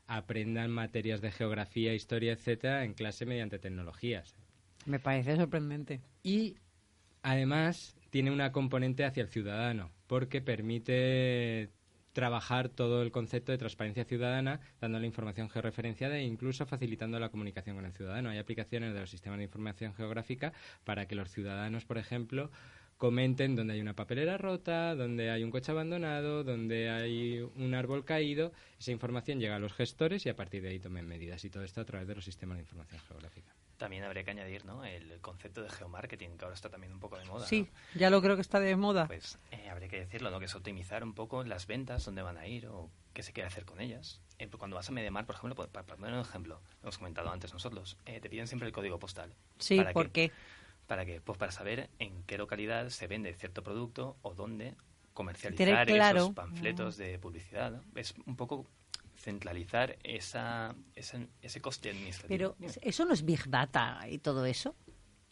aprendan 0.06 0.70
materias 0.70 1.20
de 1.20 1.30
geografía, 1.30 1.94
historia, 1.94 2.32
etcétera, 2.32 2.84
en 2.84 2.94
clase 2.94 3.26
mediante 3.26 3.58
tecnologías. 3.58 4.34
Me 4.86 4.98
parece 4.98 5.36
sorprendente. 5.36 6.00
Y 6.22 6.56
además 7.22 7.96
tiene 8.10 8.30
una 8.30 8.50
componente 8.52 9.04
hacia 9.04 9.22
el 9.22 9.28
ciudadano, 9.28 9.90
porque 10.10 10.40
permite 10.40 11.70
trabajar 12.12 12.68
todo 12.68 13.00
el 13.02 13.12
concepto 13.12 13.52
de 13.52 13.58
transparencia 13.58 14.04
ciudadana, 14.04 14.58
dando 14.80 14.98
la 14.98 15.06
información 15.06 15.48
georreferenciada 15.48 16.18
e 16.18 16.24
incluso 16.24 16.66
facilitando 16.66 17.20
la 17.20 17.28
comunicación 17.28 17.76
con 17.76 17.86
el 17.86 17.92
ciudadano. 17.92 18.28
Hay 18.28 18.38
aplicaciones 18.38 18.92
de 18.92 18.98
los 18.98 19.08
sistemas 19.08 19.38
de 19.38 19.44
información 19.44 19.94
geográfica 19.94 20.52
para 20.82 21.06
que 21.06 21.14
los 21.14 21.30
ciudadanos, 21.30 21.84
por 21.84 21.96
ejemplo, 21.96 22.50
comenten 22.96 23.54
dónde 23.54 23.74
hay 23.74 23.80
una 23.80 23.94
papelera 23.94 24.36
rota, 24.36 24.96
dónde 24.96 25.30
hay 25.30 25.44
un 25.44 25.52
coche 25.52 25.70
abandonado, 25.70 26.42
dónde 26.42 26.90
hay 26.90 27.38
un 27.54 27.74
árbol 27.74 28.04
caído. 28.04 28.50
Esa 28.80 28.90
información 28.90 29.38
llega 29.38 29.54
a 29.54 29.60
los 29.60 29.74
gestores 29.74 30.26
y 30.26 30.28
a 30.28 30.34
partir 30.34 30.60
de 30.60 30.70
ahí 30.70 30.80
tomen 30.80 31.06
medidas. 31.06 31.44
Y 31.44 31.50
todo 31.50 31.62
esto 31.62 31.82
a 31.82 31.84
través 31.84 32.08
de 32.08 32.16
los 32.16 32.24
sistemas 32.24 32.56
de 32.56 32.62
información 32.62 33.00
geográfica. 33.06 33.54
También 33.80 34.04
habría 34.04 34.24
que 34.24 34.32
añadir 34.32 34.66
¿no? 34.66 34.84
el 34.84 35.22
concepto 35.22 35.62
de 35.62 35.70
geomarketing, 35.70 36.36
que 36.36 36.44
ahora 36.44 36.54
está 36.54 36.68
también 36.68 36.92
un 36.92 37.00
poco 37.00 37.16
de 37.16 37.24
moda. 37.24 37.46
Sí, 37.46 37.62
¿no? 37.94 38.00
ya 38.00 38.10
lo 38.10 38.20
creo 38.20 38.34
que 38.36 38.42
está 38.42 38.60
de 38.60 38.76
moda. 38.76 39.06
Pues 39.06 39.38
eh, 39.52 39.70
habría 39.70 39.88
que 39.88 39.98
decirlo, 39.98 40.30
¿no? 40.30 40.38
que 40.38 40.44
es 40.44 40.54
optimizar 40.54 41.02
un 41.02 41.14
poco 41.14 41.44
las 41.44 41.66
ventas, 41.66 42.04
dónde 42.04 42.20
van 42.20 42.36
a 42.36 42.46
ir 42.46 42.66
o 42.66 42.90
qué 43.14 43.22
se 43.22 43.32
quiere 43.32 43.46
hacer 43.46 43.64
con 43.64 43.80
ellas. 43.80 44.20
Eh, 44.38 44.48
pues 44.48 44.58
cuando 44.58 44.76
vas 44.76 44.90
a 44.90 44.92
Mediamar, 44.92 45.24
por 45.24 45.34
ejemplo, 45.34 45.54
para, 45.56 45.86
para 45.86 45.96
poner 45.96 46.12
un 46.12 46.20
ejemplo, 46.20 46.60
lo 46.82 46.82
hemos 46.82 46.98
comentado 46.98 47.30
antes 47.30 47.54
nosotros, 47.54 47.96
eh, 48.04 48.20
te 48.20 48.28
piden 48.28 48.46
siempre 48.46 48.68
el 48.68 48.74
código 48.74 48.98
postal. 48.98 49.34
sí, 49.58 49.78
¿Para 49.78 49.94
¿por 49.94 50.10
qué? 50.10 50.30
¿Para 50.86 51.06
qué? 51.06 51.22
Pues 51.22 51.38
para 51.38 51.50
saber 51.50 51.88
en 51.98 52.22
qué 52.24 52.36
localidad 52.36 52.90
se 52.90 53.06
vende 53.06 53.32
cierto 53.32 53.62
producto 53.62 54.18
o 54.20 54.34
dónde 54.34 54.74
comercializar 55.14 55.86
claro. 55.86 56.18
esos 56.18 56.34
panfletos 56.34 56.98
de 56.98 57.18
publicidad. 57.18 57.70
¿no? 57.70 57.82
Es 57.94 58.14
un 58.26 58.36
poco 58.36 58.66
centralizar 59.20 59.96
esa, 60.02 60.74
esa- 60.94 61.26
ese 61.42 61.60
coste 61.60 61.90
administrativo. 61.90 62.54
Pero 62.58 62.70
eso 62.82 63.04
no 63.04 63.12
es 63.12 63.24
Big 63.24 63.48
Data 63.48 64.00
y 64.08 64.18
todo 64.18 64.46
eso. 64.46 64.74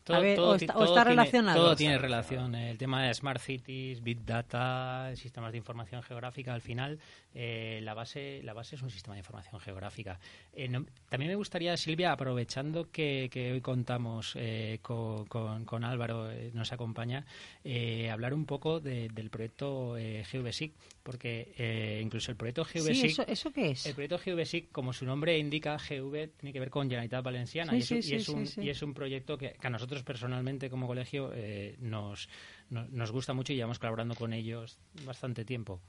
Todo, 0.04 0.16
A 0.16 0.20
ver, 0.20 0.36
todo 0.36 0.50
o 0.52 0.54
está- 0.54 0.72
o 0.72 0.76
todo 0.76 0.84
está 0.84 1.02
tiene- 1.04 1.10
relacionado. 1.10 1.58
Todo 1.62 1.76
tiene 1.76 1.98
relación. 1.98 2.54
El 2.54 2.78
tema 2.78 3.02
de 3.02 3.12
Smart 3.12 3.40
Cities, 3.40 4.02
Big 4.02 4.24
Data, 4.24 5.10
sistemas 5.16 5.52
de 5.52 5.58
información 5.58 6.02
geográfica, 6.02 6.54
al 6.54 6.62
final 6.62 6.98
eh, 7.40 7.78
la, 7.84 7.94
base, 7.94 8.40
la 8.42 8.52
base 8.52 8.74
es 8.74 8.82
un 8.82 8.90
sistema 8.90 9.14
de 9.14 9.20
información 9.20 9.60
geográfica. 9.60 10.18
Eh, 10.52 10.66
no- 10.66 10.84
también 11.08 11.30
me 11.30 11.36
gustaría, 11.36 11.76
Silvia, 11.76 12.10
aprovechando 12.10 12.90
que, 12.90 13.28
que 13.30 13.52
hoy 13.52 13.60
contamos 13.60 14.32
eh, 14.34 14.80
con, 14.82 15.24
con- 15.26 15.64
con 15.64 15.84
Álvaro, 15.84 16.30
eh, 16.32 16.50
nos 16.52 16.72
acompaña, 16.72 17.24
eh, 17.62 18.10
hablar 18.10 18.34
un 18.34 18.44
poco 18.44 18.80
de- 18.80 19.08
del 19.10 19.30
proyecto 19.30 19.94
GeoBasic, 19.96 20.72
porque 21.04 21.54
eh, 21.56 22.00
incluso 22.02 22.32
el 22.32 22.36
proyecto 22.36 22.64
GeoBasic... 22.64 22.96
Sí, 22.96 23.06
¿eso, 23.06 23.22
¿eso 23.28 23.52
qué 23.52 23.70
es? 23.70 23.86
El 23.86 23.94
proyecto 23.94 24.18
GeoBasic, 24.18 24.72
como 24.72 24.92
su 24.92 25.06
nombre 25.06 25.38
indica, 25.38 25.78
GV 25.78 26.30
tiene 26.38 26.52
que 26.52 26.58
ver 26.58 26.70
con 26.70 26.88
Generalitat 26.88 27.22
Valenciana 27.24 27.72
Sí, 27.72 27.78
y, 27.78 27.80
es, 27.82 27.86
sí, 28.04 28.12
y 28.12 28.14
es 28.16 28.28
un, 28.28 28.48
y 28.64 28.68
es 28.70 28.82
un 28.82 28.94
proyecto 28.94 29.38
que, 29.38 29.52
que 29.52 29.66
a 29.66 29.70
nosotros 29.70 30.02
personalmente 30.02 30.68
como 30.68 30.88
colegio 30.88 31.32
nos, 31.78 32.28
no- 32.70 32.86
nos 32.90 33.12
gusta 33.12 33.32
mucho 33.32 33.52
y 33.52 33.56
llevamos 33.56 33.78
colaborando 33.78 34.16
con 34.16 34.32
ellos 34.32 34.76
bastante 35.04 35.44
tiempo. 35.44 35.80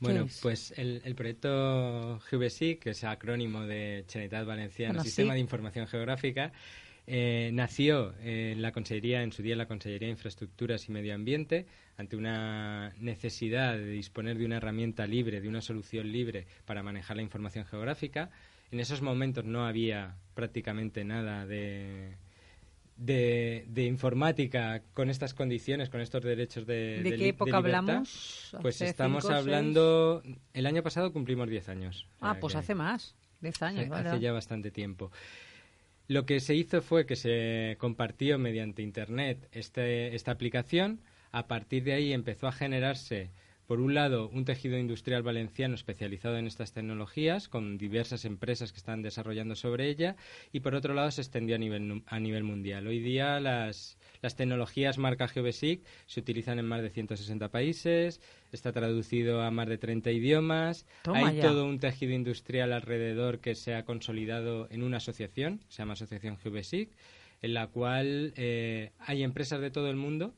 Bueno, 0.00 0.24
es? 0.24 0.40
pues 0.42 0.72
el, 0.76 1.00
el 1.04 1.14
proyecto 1.14 2.18
GVSIC, 2.30 2.80
que 2.82 2.90
es 2.90 3.04
acrónimo 3.04 3.62
de 3.64 4.04
Generalitat 4.08 4.46
Valenciana, 4.46 4.92
Bueno, 4.94 5.04
Sistema 5.04 5.32
sí. 5.32 5.34
de 5.36 5.40
Información 5.40 5.86
Geográfica, 5.86 6.52
Eh, 7.08 7.50
nació 7.52 8.14
en 8.20 8.60
la 8.60 8.72
Consellería, 8.72 9.22
en 9.22 9.30
su 9.30 9.40
día 9.40 9.52
en 9.52 9.58
la 9.58 9.68
Consellería 9.68 10.08
de 10.08 10.12
Infraestructuras 10.12 10.88
y 10.88 10.92
Medio 10.92 11.14
Ambiente, 11.14 11.66
ante 11.96 12.16
una 12.16 12.92
necesidad 12.98 13.74
de 13.78 13.86
disponer 13.92 14.36
de 14.38 14.44
una 14.44 14.56
herramienta 14.56 15.06
libre, 15.06 15.40
de 15.40 15.48
una 15.48 15.60
solución 15.60 16.10
libre 16.10 16.46
para 16.64 16.82
manejar 16.82 17.14
la 17.16 17.22
información 17.22 17.64
geográfica. 17.64 18.30
En 18.72 18.80
esos 18.80 19.02
momentos 19.02 19.44
no 19.44 19.64
había 19.66 20.16
prácticamente 20.34 21.04
nada 21.04 21.46
de, 21.46 22.16
de, 22.96 23.66
informática 23.76 24.82
con 24.94 25.10
estas 25.10 25.34
condiciones, 25.34 25.90
con 25.90 26.00
estos 26.00 26.22
derechos 26.22 26.66
de 26.66 27.02
¿De, 27.02 27.16
qué 27.16 27.28
época 27.28 27.58
hablamos? 27.58 28.56
Pues 28.62 28.80
estamos 28.80 29.28
hablando... 29.30 30.22
El 30.52 30.66
año 30.66 30.82
pasado 30.82 31.12
cumplimos 31.12 31.48
10 31.48 31.68
años. 31.68 32.08
Ah, 32.20 32.36
pues 32.40 32.54
hace 32.54 32.74
más. 32.74 33.14
10 33.40 33.62
años, 33.62 33.90
Hace 33.90 34.20
ya 34.20 34.32
bastante 34.32 34.70
tiempo. 34.70 35.10
Lo 36.08 36.24
que 36.24 36.40
se 36.40 36.54
hizo 36.54 36.82
fue 36.82 37.04
que 37.04 37.16
se 37.16 37.76
compartió 37.78 38.38
mediante 38.38 38.82
Internet 38.82 39.48
este, 39.52 40.14
esta 40.14 40.32
aplicación. 40.32 41.00
A 41.32 41.48
partir 41.48 41.84
de 41.84 41.92
ahí 41.92 42.12
empezó 42.12 42.46
a 42.46 42.52
generarse 42.52 43.30
por 43.66 43.80
un 43.80 43.94
lado, 43.94 44.28
un 44.28 44.44
tejido 44.44 44.78
industrial 44.78 45.22
valenciano 45.22 45.74
especializado 45.74 46.36
en 46.38 46.46
estas 46.46 46.72
tecnologías, 46.72 47.48
con 47.48 47.78
diversas 47.78 48.24
empresas 48.24 48.72
que 48.72 48.78
están 48.78 49.02
desarrollando 49.02 49.56
sobre 49.56 49.88
ella, 49.88 50.16
y 50.52 50.60
por 50.60 50.74
otro 50.74 50.94
lado, 50.94 51.10
se 51.10 51.20
extendió 51.22 51.56
a 51.56 51.58
nivel, 51.58 52.02
a 52.06 52.20
nivel 52.20 52.44
mundial. 52.44 52.86
Hoy 52.86 53.00
día 53.00 53.40
las, 53.40 53.98
las 54.22 54.36
tecnologías 54.36 54.98
marca 54.98 55.28
GeoBasic 55.28 55.82
se 56.06 56.20
utilizan 56.20 56.58
en 56.58 56.66
más 56.66 56.82
de 56.82 56.90
160 56.90 57.48
países, 57.50 58.20
está 58.52 58.72
traducido 58.72 59.42
a 59.42 59.50
más 59.50 59.68
de 59.68 59.78
30 59.78 60.12
idiomas, 60.12 60.86
hay 61.04 61.40
todo 61.40 61.64
un 61.64 61.80
tejido 61.80 62.12
industrial 62.12 62.72
alrededor 62.72 63.40
que 63.40 63.54
se 63.54 63.74
ha 63.74 63.84
consolidado 63.84 64.68
en 64.70 64.82
una 64.82 64.98
asociación, 64.98 65.60
se 65.68 65.78
llama 65.78 65.94
Asociación 65.94 66.38
GeoBasic, 66.38 66.90
en 67.42 67.54
la 67.54 67.66
cual 67.66 68.32
eh, 68.36 68.92
hay 68.98 69.22
empresas 69.22 69.60
de 69.60 69.70
todo 69.70 69.90
el 69.90 69.96
mundo 69.96 70.34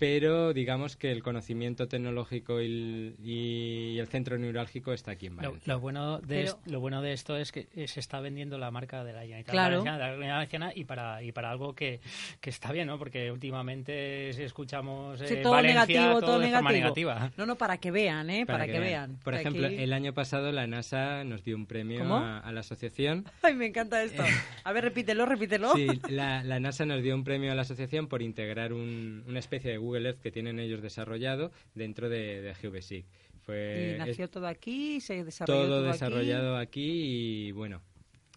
pero 0.00 0.54
digamos 0.54 0.96
que 0.96 1.12
el 1.12 1.22
conocimiento 1.22 1.86
tecnológico 1.86 2.58
y 2.62 3.98
el, 3.98 4.08
centro 4.08 4.38
neurálgico 4.38 4.94
está 4.94 5.10
aquí 5.10 5.26
en 5.26 5.36
Valencia. 5.36 5.74
Lo, 5.74 5.78
bueno 5.78 6.20
de 6.20 6.50
lo 6.64 6.80
bueno 6.80 7.02
de 7.02 7.12
esto 7.12 7.36
es 7.36 7.52
que 7.52 7.68
se 7.86 8.00
está 8.00 8.18
vendiendo 8.18 8.56
la 8.56 8.70
marca 8.70 9.04
de 9.04 9.12
la 9.12 9.20
Generalitat 9.20 9.52
claro. 9.52 9.84
Valenciana, 9.84 10.72
y 10.74 10.84
para 10.84 11.22
y 11.22 11.32
para 11.32 11.50
algo 11.50 11.74
que, 11.74 12.00
que, 12.40 12.48
está 12.48 12.72
bien, 12.72 12.86
¿no? 12.86 12.98
Porque 12.98 13.30
últimamente 13.30 14.32
si 14.32 14.42
escuchamos 14.42 15.20
eh, 15.20 15.36
todo 15.42 15.60
negativo, 15.60 16.18
todo, 16.20 16.38
de 16.38 16.50
forma 16.50 16.72
negativa. 16.72 17.30
No, 17.36 17.44
no, 17.44 17.56
para 17.56 17.76
que 17.76 17.90
vean, 17.90 18.30
¿eh? 18.30 18.46
Para, 18.46 18.66
que, 18.66 18.80
vean. 18.80 19.18
Por 19.22 19.34
ejemplo, 19.34 19.66
el 19.66 19.92
año 19.92 20.14
pasado 20.14 20.50
la 20.50 20.66
NASA 20.66 21.24
nos 21.24 21.44
dio 21.44 21.56
un 21.56 21.66
premio 21.66 22.16
a, 22.16 22.50
la 22.50 22.60
asociación. 22.60 23.26
Ay, 23.42 23.54
me 23.54 23.66
encanta 23.66 24.02
esto. 24.02 24.22
A 24.64 24.72
ver, 24.72 24.82
repítelo, 24.82 25.26
repítelo. 25.26 25.74
Sí, 25.74 25.88
la, 26.08 26.42
NASA 26.58 26.86
nos 26.86 27.02
dio 27.02 27.14
un 27.14 27.22
premio 27.22 27.52
a 27.52 27.54
la 27.54 27.62
asociación 27.62 28.06
por 28.06 28.22
integrar 28.22 28.72
una 28.72 29.38
especie 29.38 29.70
de 29.70 29.89
Google 29.90 30.08
Earth 30.08 30.20
que 30.20 30.30
tienen 30.30 30.60
ellos 30.60 30.82
desarrollado 30.82 31.50
dentro 31.74 32.08
de, 32.08 32.40
de 32.40 32.54
GeoBasic. 32.54 33.04
Fue, 33.42 33.94
y 33.96 33.98
nació 33.98 34.28
todo 34.28 34.46
aquí, 34.46 35.00
se 35.00 35.24
desarrolló 35.24 35.60
todo, 35.60 35.68
todo 35.68 35.82
desarrollado 35.82 36.56
aquí. 36.56 37.48
y 37.48 37.52
bueno, 37.52 37.82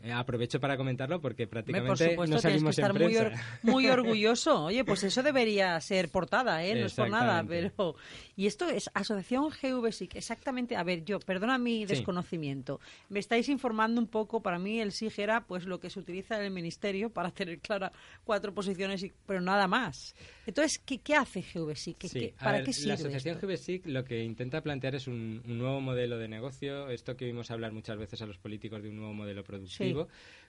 eh, 0.01 0.12
aprovecho 0.12 0.60
para 0.60 0.75
comentarlo 0.75 1.21
porque 1.21 1.47
prácticamente 1.47 2.17
no 2.17 2.39
salimos 2.39 2.77
estar 2.77 2.93
Muy, 2.93 3.15
muy, 3.62 3.88
orgulloso. 3.89 4.65
Oye, 4.65 4.84
pues 4.84 5.03
eso 5.03 5.21
debería 5.21 5.79
ser 5.79 6.10
portada, 6.10 6.63
¿eh? 6.65 6.75
No 6.75 6.88
es 6.88 6.93
por 6.93 7.10
nada, 7.10 7.43
pero... 7.43 7.95
Y 8.36 8.47
esto 8.47 8.67
es 8.67 8.89
Asociación 8.95 9.49
GVSIC, 9.49 10.15
exactamente. 10.15 10.75
A 10.75 10.84
ver, 10.84 11.06
yo, 11.06 11.19
perdona 11.19 11.60
mi 11.60 11.86
desconocimiento. 11.86 12.79
Me 13.10 13.19
estáis 13.19 13.47
informando 13.47 14.01
un 14.01 14.08
poco, 14.08 14.41
para 14.41 14.58
mí 14.58 14.79
el 14.79 14.91
SIG 14.91 15.19
era 15.19 15.45
pues 15.45 15.65
lo 15.65 15.79
que 15.79 15.91
se 15.91 15.99
utiliza 15.99 16.38
en 16.38 16.45
el 16.45 16.51
Ministerio 16.51 17.12
para 17.12 17.29
tener 17.29 17.60
clara 17.60 17.91
cuatro 18.23 18.51
posiciones, 18.51 19.03
y, 19.03 19.13
pero 19.27 19.39
nada 19.39 19.67
más. 19.67 20.15
Entonces, 20.47 20.82
¿qué, 20.84 20.97
qué 20.97 21.15
hace 21.15 21.41
GVSIC? 21.41 22.34
¿Para 22.41 22.63
qué 22.63 22.73
sirve 22.73 22.88
La 22.88 22.93
Asociación 22.95 23.38
GVSIC 23.39 23.86
lo 23.86 24.03
que 24.03 24.23
intenta 24.23 24.62
plantear 24.62 24.95
es 24.95 25.08
un, 25.08 25.41
nuevo 25.45 25.79
modelo 25.79 26.17
de 26.17 26.27
negocio, 26.27 26.89
esto 26.89 27.15
que 27.15 27.25
vimos 27.25 27.51
hablar 27.51 27.71
muchas 27.71 27.97
veces 27.97 28.21
a 28.21 28.25
los 28.25 28.38
políticos 28.38 28.82
de 28.82 28.89
un 28.89 28.97
nuevo 28.97 29.13
modelo 29.13 29.43
productivo, 29.43 29.83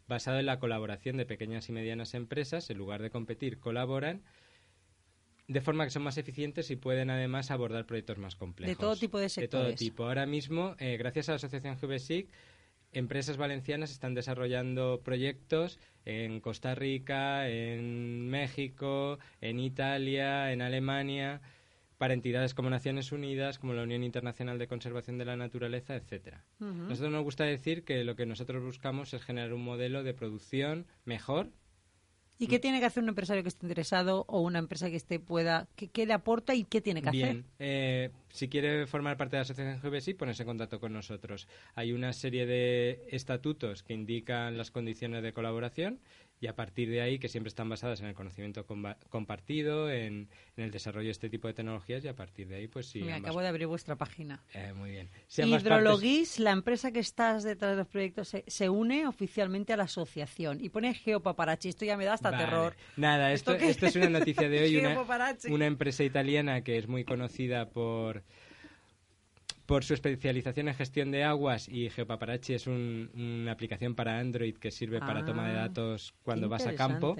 basado 0.06 0.38
en 0.38 0.46
la 0.46 0.58
colaboración 0.58 1.16
de 1.16 1.26
pequeñas 1.26 1.68
y 1.68 1.72
medianas 1.72 2.14
empresas, 2.14 2.68
en 2.70 2.78
lugar 2.78 3.02
de 3.02 3.10
competir, 3.10 3.58
colaboran 3.58 4.22
de 5.46 5.60
forma 5.60 5.84
que 5.84 5.90
son 5.90 6.02
más 6.02 6.16
eficientes 6.16 6.70
y 6.70 6.76
pueden 6.76 7.10
además 7.10 7.50
abordar 7.50 7.86
proyectos 7.86 8.18
más 8.18 8.34
complejos. 8.34 8.76
De 8.76 8.80
todo 8.80 8.96
tipo 8.96 9.18
de 9.18 9.28
sectores. 9.28 9.66
De 9.66 9.72
todo 9.72 9.78
tipo. 9.78 10.04
Ahora 10.04 10.26
mismo, 10.26 10.74
eh, 10.78 10.96
gracias 10.96 11.28
a 11.28 11.32
la 11.32 11.36
Asociación 11.36 11.76
GVSIC, 11.76 12.28
empresas 12.92 13.36
valencianas 13.36 13.90
están 13.90 14.14
desarrollando 14.14 15.02
proyectos 15.04 15.78
en 16.04 16.40
Costa 16.40 16.74
Rica, 16.74 17.48
en 17.48 18.28
México, 18.28 19.18
en 19.40 19.60
Italia, 19.60 20.52
en 20.52 20.62
Alemania, 20.62 21.42
para 21.98 22.14
entidades 22.14 22.54
como 22.54 22.70
Naciones 22.70 23.12
Unidas, 23.12 23.58
como 23.58 23.72
la 23.72 23.82
Unión 23.82 24.02
Internacional 24.02 24.58
de 24.58 24.68
Conservación 24.68 25.18
de 25.18 25.24
la 25.24 25.36
Naturaleza, 25.36 25.96
etcétera. 25.96 26.44
Nosotros 26.58 27.12
nos 27.12 27.24
gusta 27.24 27.44
decir 27.44 27.84
que 27.84 28.04
lo 28.04 28.16
que 28.16 28.26
nosotros 28.26 28.62
buscamos 28.62 29.14
es 29.14 29.22
generar 29.22 29.52
un 29.52 29.64
modelo 29.64 30.02
de 30.02 30.14
producción 30.14 30.86
mejor 31.04 31.50
¿Y 32.38 32.48
qué 32.48 32.58
tiene 32.58 32.80
que 32.80 32.86
hacer 32.86 33.02
un 33.02 33.08
empresario 33.08 33.42
que 33.42 33.48
esté 33.48 33.64
interesado 33.64 34.24
o 34.28 34.40
una 34.40 34.58
empresa 34.58 34.90
que 34.90 34.96
esté 34.96 35.20
pueda, 35.20 35.68
qué, 35.76 36.06
le 36.06 36.12
aporta 36.12 36.54
y 36.54 36.64
qué 36.64 36.80
tiene 36.80 37.00
que 37.00 37.10
Bien, 37.10 37.28
hacer? 37.28 37.44
Eh, 37.60 38.10
si 38.30 38.48
quiere 38.48 38.86
formar 38.86 39.16
parte 39.16 39.36
de 39.36 39.38
la 39.38 39.42
asociación 39.42 39.80
GBSI, 39.80 40.14
ponerse 40.14 40.42
en 40.42 40.48
contacto 40.48 40.80
con 40.80 40.92
nosotros. 40.92 41.46
Hay 41.74 41.92
una 41.92 42.12
serie 42.12 42.44
de 42.46 43.06
estatutos 43.10 43.84
que 43.84 43.94
indican 43.94 44.58
las 44.58 44.72
condiciones 44.72 45.22
de 45.22 45.32
colaboración 45.32 46.00
y 46.44 46.46
a 46.46 46.54
partir 46.54 46.90
de 46.90 47.00
ahí, 47.00 47.18
que 47.18 47.30
siempre 47.30 47.48
están 47.48 47.70
basadas 47.70 48.00
en 48.00 48.06
el 48.06 48.14
conocimiento 48.14 48.66
compartido, 49.08 49.90
en, 49.90 50.28
el 50.58 50.70
desarrollo 50.70 51.06
de 51.06 51.12
este 51.12 51.30
tipo 51.30 51.48
de 51.48 51.54
tecnologías 51.54 52.04
y 52.04 52.08
a 52.08 52.14
partir 52.14 52.48
de 52.48 52.56
ahí, 52.56 52.68
pues 52.68 52.84
sí. 52.84 53.00
Me 53.00 53.14
acabo 53.14 53.40
de 53.40 53.48
abrir 53.48 53.66
vuestra 53.66 53.96
página. 53.96 54.42
Eh, 54.52 54.74
muy 54.74 54.90
bien. 54.90 55.08
Hidrologis, 55.38 56.38
la 56.40 56.50
empresa 56.50 56.92
que 56.92 56.98
estás 56.98 57.44
detrás 57.44 57.70
de 57.70 57.76
los 57.78 57.88
proyectos, 57.88 58.36
se, 58.46 58.68
une 58.68 59.06
oficialmente 59.06 59.72
a 59.72 59.78
la 59.78 59.84
asociación 59.84 60.62
y 60.62 60.68
pone 60.68 60.92
Geopaparachi. 60.92 61.70
Esto 61.70 61.86
ya 61.86 61.96
me 61.96 62.04
da 62.04 62.12
hasta 62.12 62.36
terror. 62.36 62.76
Nada, 62.98 63.32
esto, 63.32 63.54
esto, 63.54 63.86
es 63.86 63.96
una 63.96 64.10
noticia 64.10 64.46
de 64.46 64.64
hoy. 64.64 64.76
una, 64.76 65.02
una 65.48 65.66
empresa 65.66 66.04
italiana 66.04 66.60
que 66.60 66.76
es 66.76 66.88
muy 66.88 67.04
conocida 67.04 67.70
por 67.70 68.22
por 69.66 69.84
su 69.84 69.94
especialización 69.94 70.68
en 70.68 70.74
gestión 70.74 71.10
de 71.10 71.24
aguas 71.24 71.68
y 71.68 71.88
Geopaparachi 71.90 72.54
es 72.54 72.66
una 72.66 73.52
aplicación 73.52 73.94
para 73.94 74.18
Android 74.18 74.56
que 74.56 74.70
sirve 74.70 75.00
para 75.00 75.24
toma 75.24 75.48
de 75.48 75.58
ah, 75.58 75.68
datos 75.68 76.14
cuando 76.22 76.48
vas 76.48 76.66
a 76.66 76.74
campo. 76.74 77.16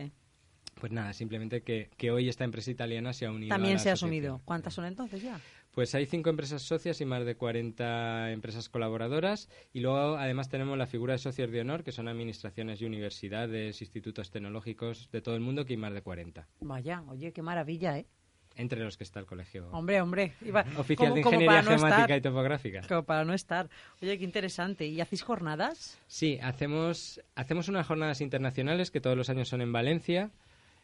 Pues 0.75 0.93
nada, 0.93 1.13
simplemente 1.13 1.63
que, 1.63 2.11
hoy 2.11 2.29
esta 2.29 2.45
empresa 2.45 2.71
italiana 2.71 3.13
se 3.13 3.27
ha 3.27 3.31
unido. 3.31 3.49
También 3.49 3.79
se 3.79 3.91
ha 3.91 3.95
asumido. 3.95 4.43
¿Cuántas 4.45 4.75
son 4.75 4.85
entonces 4.85 5.23
ya? 5.23 5.41
Pues 5.71 5.95
hay 5.95 6.07
cinco 6.07 6.31
empresas 6.31 6.63
socias 6.63 7.01
y 7.01 7.05
más 7.05 7.25
de 7.25 7.37
40 7.37 8.33
empresas 8.33 8.69
colaboradoras. 8.69 9.49
Y 9.73 9.81
luego, 9.81 10.17
además, 10.17 10.49
tenemos 10.49 10.77
la 10.77 10.87
figura 10.87 11.15
de 11.15 11.19
socios 11.19 11.51
de 11.51 11.61
honor, 11.61 11.85
que 11.85 11.93
son 11.93 12.07
administraciones 12.07 12.81
y 12.81 12.85
universidades, 12.85 13.81
institutos 13.81 14.31
tecnológicos 14.31 15.11
de 15.11 15.21
todo 15.21 15.35
el 15.35 15.41
mundo, 15.41 15.65
que 15.65 15.73
hay 15.73 15.79
más 15.79 15.95
de 15.95 16.03
40. 16.03 16.47
Vaya, 16.61 17.03
oye, 17.09 17.33
qué 17.33 17.43
maravilla, 17.43 17.99
¿eh? 17.99 18.07
Entre 18.57 18.83
los 18.83 18.97
que 18.97 19.03
está 19.05 19.19
el 19.19 19.27
colegio. 19.27 19.69
Hombre, 19.73 20.01
hombre. 20.01 20.33
Oficial 20.77 21.13
de 21.13 21.21
Ingeniería 21.21 21.63
Geomática 21.63 22.17
y 22.17 22.21
Topográfica. 22.21 22.83
Como 22.87 23.03
para 23.03 23.25
no 23.25 23.35
estar. 23.35 23.69
Oye, 24.01 24.17
qué 24.17 24.25
interesante. 24.25 24.87
¿Y 24.87 25.01
hacéis 25.01 25.23
jornadas? 25.23 25.99
Sí, 26.07 26.39
hacemos, 26.41 27.21
hacemos 27.35 27.69
unas 27.69 27.87
jornadas 27.87 28.21
internacionales 28.21 28.93
que 28.93 29.01
todos 29.01 29.17
los 29.17 29.29
años 29.29 29.49
son 29.49 29.61
en 29.61 29.73
Valencia, 29.73 30.31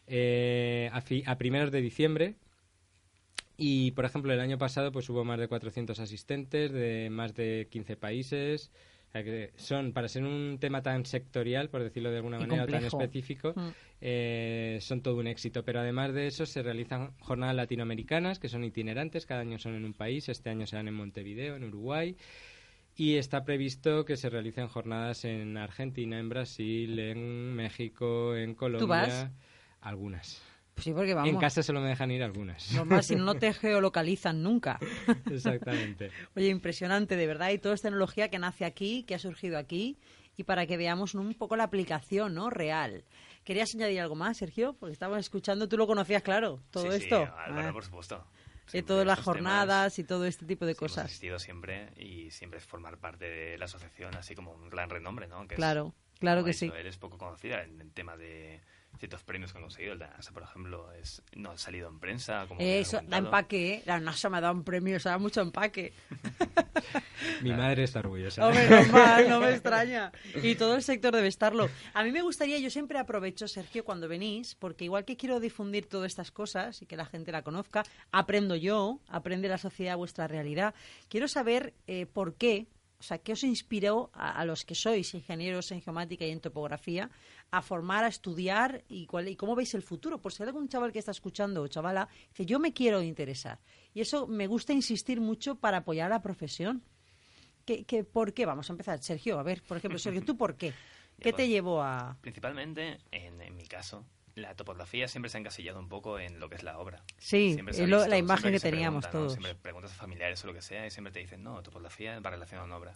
eh, 0.07 0.91
a, 0.91 1.37
primeros 1.37 1.71
de 1.71 1.81
diciembre. 1.81 2.35
Y, 3.55 3.91
por 3.91 4.03
ejemplo, 4.05 4.33
el 4.33 4.39
año 4.41 4.57
pasado 4.57 4.91
pues 4.91 5.09
hubo 5.09 5.23
más 5.23 5.39
de 5.39 5.47
400 5.47 5.99
asistentes 5.99 6.73
de 6.73 7.09
más 7.09 7.35
de 7.35 7.67
15 7.71 7.95
países 7.95 8.71
son, 9.55 9.93
para 9.93 10.07
ser 10.07 10.23
un 10.23 10.57
tema 10.59 10.81
tan 10.81 11.05
sectorial, 11.05 11.69
por 11.69 11.83
decirlo 11.83 12.11
de 12.11 12.17
alguna 12.17 12.39
manera, 12.39 12.65
tan 12.65 12.85
específico, 12.85 13.53
mm. 13.55 13.69
eh, 14.01 14.77
son 14.81 15.01
todo 15.01 15.17
un 15.17 15.27
éxito. 15.27 15.63
Pero 15.63 15.79
además 15.79 16.13
de 16.13 16.27
eso, 16.27 16.45
se 16.45 16.63
realizan 16.63 17.11
jornadas 17.19 17.55
latinoamericanas 17.55 18.39
que 18.39 18.49
son 18.49 18.63
itinerantes, 18.63 19.25
cada 19.25 19.41
año 19.41 19.59
son 19.59 19.75
en 19.75 19.85
un 19.85 19.93
país, 19.93 20.29
este 20.29 20.49
año 20.49 20.65
serán 20.65 20.87
en 20.87 20.93
Montevideo, 20.93 21.55
en 21.55 21.63
Uruguay. 21.65 22.15
Y 22.95 23.15
está 23.15 23.43
previsto 23.43 24.05
que 24.05 24.17
se 24.17 24.29
realicen 24.29 24.67
jornadas 24.67 25.25
en 25.25 25.57
Argentina, 25.57 26.19
en 26.19 26.29
Brasil, 26.29 26.99
en 26.99 27.53
México, 27.55 28.35
en 28.35 28.53
Colombia. 28.53 29.31
Algunas. 29.81 30.50
Sí, 30.81 30.93
porque 30.93 31.13
vamos. 31.13 31.29
En 31.29 31.37
casa 31.37 31.63
solo 31.63 31.79
me 31.79 31.89
dejan 31.89 32.11
ir 32.11 32.23
algunas. 32.23 32.71
Normal, 32.73 33.03
si 33.03 33.15
no 33.15 33.35
te 33.35 33.53
geolocalizan 33.53 34.41
nunca. 34.41 34.79
Exactamente. 35.29 36.11
Oye, 36.35 36.47
impresionante, 36.47 37.15
de 37.15 37.27
verdad. 37.27 37.51
Y 37.51 37.59
toda 37.59 37.75
esta 37.75 37.89
tecnología 37.89 38.29
que 38.29 38.39
nace 38.39 38.65
aquí, 38.65 39.03
que 39.03 39.15
ha 39.15 39.19
surgido 39.19 39.57
aquí, 39.57 39.97
y 40.37 40.43
para 40.43 40.65
que 40.65 40.77
veamos 40.77 41.13
un 41.13 41.33
poco 41.35 41.55
la 41.55 41.63
aplicación 41.63 42.33
¿no? 42.33 42.49
real. 42.49 43.03
¿Querías 43.43 43.73
añadir 43.75 44.01
algo 44.01 44.15
más, 44.15 44.37
Sergio? 44.37 44.73
Porque 44.73 44.93
estabas 44.93 45.19
escuchando, 45.19 45.67
tú 45.67 45.77
lo 45.77 45.87
conocías, 45.87 46.21
claro, 46.21 46.61
todo 46.71 46.91
esto. 46.91 47.25
Sí, 47.25 47.31
Álvaro, 47.45 47.73
por 47.73 47.83
supuesto. 47.83 48.25
de 48.71 48.83
todas 48.83 49.05
las 49.05 49.19
jornadas 49.19 49.97
y 49.99 50.03
todo 50.03 50.25
este 50.25 50.45
tipo 50.45 50.65
de 50.65 50.75
cosas. 50.75 50.97
Hemos 50.97 51.11
asistido 51.11 51.39
siempre 51.39 51.89
y 51.97 52.31
siempre 52.31 52.59
es 52.59 52.65
formar 52.65 52.97
parte 52.97 53.25
de 53.25 53.57
la 53.57 53.65
asociación, 53.65 54.15
así 54.15 54.35
como 54.35 54.53
un 54.53 54.69
gran 54.69 54.89
renombre, 54.89 55.27
¿no? 55.27 55.47
claro, 55.47 55.93
claro 56.19 56.43
que 56.43 56.53
sí. 56.53 56.71
Eres 56.75 56.97
poco 56.97 57.17
conocida 57.17 57.63
en 57.63 57.81
el 57.81 57.91
tema 57.91 58.15
de 58.15 58.61
ciertos 58.97 59.23
premios 59.23 59.51
que 59.51 59.57
han 59.57 59.63
conseguido. 59.63 59.95
La 59.95 60.07
NASA, 60.07 60.31
por 60.31 60.43
ejemplo, 60.43 60.91
es, 60.93 61.21
no 61.35 61.51
ha 61.51 61.57
salido 61.57 61.89
en 61.89 61.99
prensa. 61.99 62.45
Como 62.47 62.59
Eso, 62.61 62.99
da 63.07 63.17
empaque, 63.17 63.75
¿eh? 63.75 63.83
La 63.85 63.99
NASA 63.99 64.29
me 64.29 64.37
ha 64.37 64.41
dado 64.41 64.53
un 64.53 64.63
premio, 64.63 64.97
o 64.97 64.99
sea, 64.99 65.17
mucho 65.17 65.41
empaque. 65.41 65.93
Mi 67.41 67.51
madre 67.51 67.83
está 67.83 67.99
orgullosa. 67.99 68.45
Hombre, 68.45 68.69
normal, 68.69 69.25
no 69.29 69.39
me 69.39 69.51
extraña. 69.51 70.11
Y 70.41 70.55
todo 70.55 70.75
el 70.75 70.83
sector 70.83 71.15
debe 71.15 71.27
estarlo. 71.27 71.69
A 71.93 72.03
mí 72.03 72.11
me 72.11 72.21
gustaría, 72.21 72.59
yo 72.59 72.69
siempre 72.69 72.99
aprovecho, 72.99 73.47
Sergio, 73.47 73.83
cuando 73.83 74.07
venís, 74.07 74.55
porque 74.55 74.85
igual 74.85 75.05
que 75.05 75.17
quiero 75.17 75.39
difundir 75.39 75.87
todas 75.87 76.11
estas 76.11 76.31
cosas 76.31 76.81
y 76.81 76.85
que 76.85 76.95
la 76.95 77.05
gente 77.05 77.31
la 77.31 77.41
conozca, 77.41 77.83
aprendo 78.11 78.55
yo, 78.55 78.99
aprende 79.07 79.47
la 79.47 79.57
sociedad 79.57 79.97
vuestra 79.97 80.27
realidad. 80.27 80.73
Quiero 81.09 81.27
saber 81.27 81.73
eh, 81.87 82.05
por 82.05 82.35
qué, 82.35 82.67
o 83.01 83.03
sea, 83.03 83.17
¿qué 83.17 83.33
os 83.33 83.43
inspiró 83.43 84.11
a, 84.13 84.39
a, 84.39 84.45
los 84.45 84.63
que 84.63 84.75
sois 84.75 85.15
ingenieros 85.15 85.71
en 85.71 85.81
geomática 85.81 86.23
y 86.23 86.29
en 86.29 86.39
topografía 86.39 87.09
a 87.49 87.63
formar, 87.63 88.03
a 88.03 88.07
estudiar 88.07 88.83
y, 88.87 89.07
cuál, 89.07 89.27
y 89.27 89.35
cómo 89.35 89.55
veis 89.55 89.73
el 89.73 89.81
futuro? 89.81 90.21
Por 90.21 90.31
si 90.31 90.43
hay 90.43 90.49
algún 90.49 90.69
chaval 90.69 90.91
que 90.91 90.99
está 90.99 91.09
escuchando 91.09 91.63
o 91.63 91.67
chavala, 91.67 92.07
dice, 92.29 92.45
yo 92.45 92.59
me 92.59 92.73
quiero 92.73 93.01
interesar. 93.01 93.59
Y 93.95 94.01
eso 94.01 94.27
me 94.27 94.45
gusta 94.45 94.71
insistir 94.71 95.19
mucho 95.19 95.55
para 95.55 95.77
apoyar 95.77 96.11
a 96.11 96.15
la 96.15 96.21
profesión. 96.21 96.83
¿Qué, 97.65 97.85
qué, 97.85 98.03
¿Por 98.03 98.33
qué? 98.35 98.45
Vamos 98.45 98.69
a 98.69 98.73
empezar. 98.73 99.01
Sergio, 99.01 99.39
a 99.39 99.43
ver, 99.43 99.63
por 99.63 99.77
ejemplo, 99.77 99.97
Sergio, 99.97 100.23
¿tú 100.23 100.37
por 100.37 100.55
qué? 100.55 100.71
¿Qué 101.19 101.33
te 101.33 101.47
llevó 101.47 101.81
a...? 101.81 102.19
Principalmente, 102.21 102.99
en, 103.09 103.41
en 103.41 103.55
mi 103.55 103.65
caso, 103.65 104.05
la 104.35 104.55
topografía 104.55 105.07
siempre 105.07 105.29
se 105.29 105.37
ha 105.37 105.39
encasillado 105.39 105.79
un 105.79 105.89
poco 105.89 106.19
en 106.19 106.39
lo 106.39 106.49
que 106.49 106.55
es 106.55 106.63
la 106.63 106.77
obra. 106.79 107.03
Sí, 107.17 107.57
lo, 107.57 108.07
la 108.07 108.17
imagen 108.17 108.51
que, 108.51 108.59
que 108.59 108.71
teníamos 108.71 109.05
pregunta, 109.05 109.11
todos. 109.11 109.37
¿no? 109.37 109.43
Siempre 109.43 109.55
preguntas 109.55 109.91
a 109.91 109.95
familiares 109.95 110.43
o 110.43 110.47
lo 110.47 110.53
que 110.53 110.61
sea 110.61 110.85
y 110.85 110.91
siempre 110.91 111.11
te 111.11 111.19
dicen, 111.19 111.43
no, 111.43 111.61
topografía 111.61 112.19
va 112.19 112.29
relacionada 112.29 112.67
con 112.67 112.77
obra. 112.77 112.95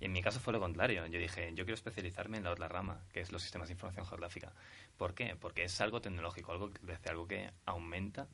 Y 0.00 0.06
en 0.06 0.12
mi 0.12 0.22
caso 0.22 0.40
fue 0.40 0.52
lo 0.52 0.60
contrario. 0.60 1.06
Yo 1.06 1.18
dije, 1.18 1.50
yo 1.54 1.64
quiero 1.64 1.74
especializarme 1.74 2.38
en 2.38 2.44
la 2.44 2.50
otra 2.50 2.68
rama, 2.68 3.00
que 3.12 3.20
es 3.20 3.32
los 3.32 3.42
sistemas 3.42 3.68
de 3.68 3.72
información 3.72 4.06
geográfica. 4.06 4.52
¿Por 4.96 5.14
qué? 5.14 5.36
Porque 5.36 5.64
es 5.64 5.80
algo 5.80 6.00
tecnológico, 6.00 6.52
algo 6.52 6.70
que 6.70 7.08
algo 7.08 7.26
que 7.26 7.50
aumenta 7.64 8.28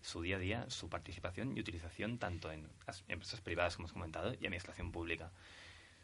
su 0.00 0.20
día 0.22 0.36
a 0.36 0.38
día, 0.38 0.64
su 0.68 0.88
participación 0.88 1.56
y 1.56 1.60
utilización 1.60 2.18
tanto 2.18 2.50
en 2.50 2.68
las 2.86 3.04
empresas 3.08 3.40
privadas, 3.40 3.76
como 3.76 3.86
hemos 3.86 3.92
comentado, 3.92 4.32
y 4.32 4.46
administración 4.46 4.90
pública. 4.90 5.30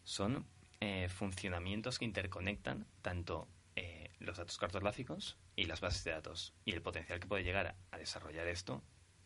Son 0.04 0.46
eh, 0.80 1.08
funcionamientos 1.08 1.98
que 1.98 2.04
interconectan 2.04 2.86
tanto 3.02 3.48
eh, 3.74 4.10
los 4.20 4.36
datos 4.36 4.56
cartográficos 4.58 5.36
y 5.58 5.64
las 5.64 5.80
bases 5.80 6.04
de 6.04 6.12
datos. 6.12 6.54
Y 6.64 6.72
el 6.72 6.82
potencial 6.82 7.18
que 7.18 7.26
puede 7.26 7.42
llegar 7.42 7.74
a, 7.90 7.98
desarrollar 7.98 8.46
esto 8.46 8.80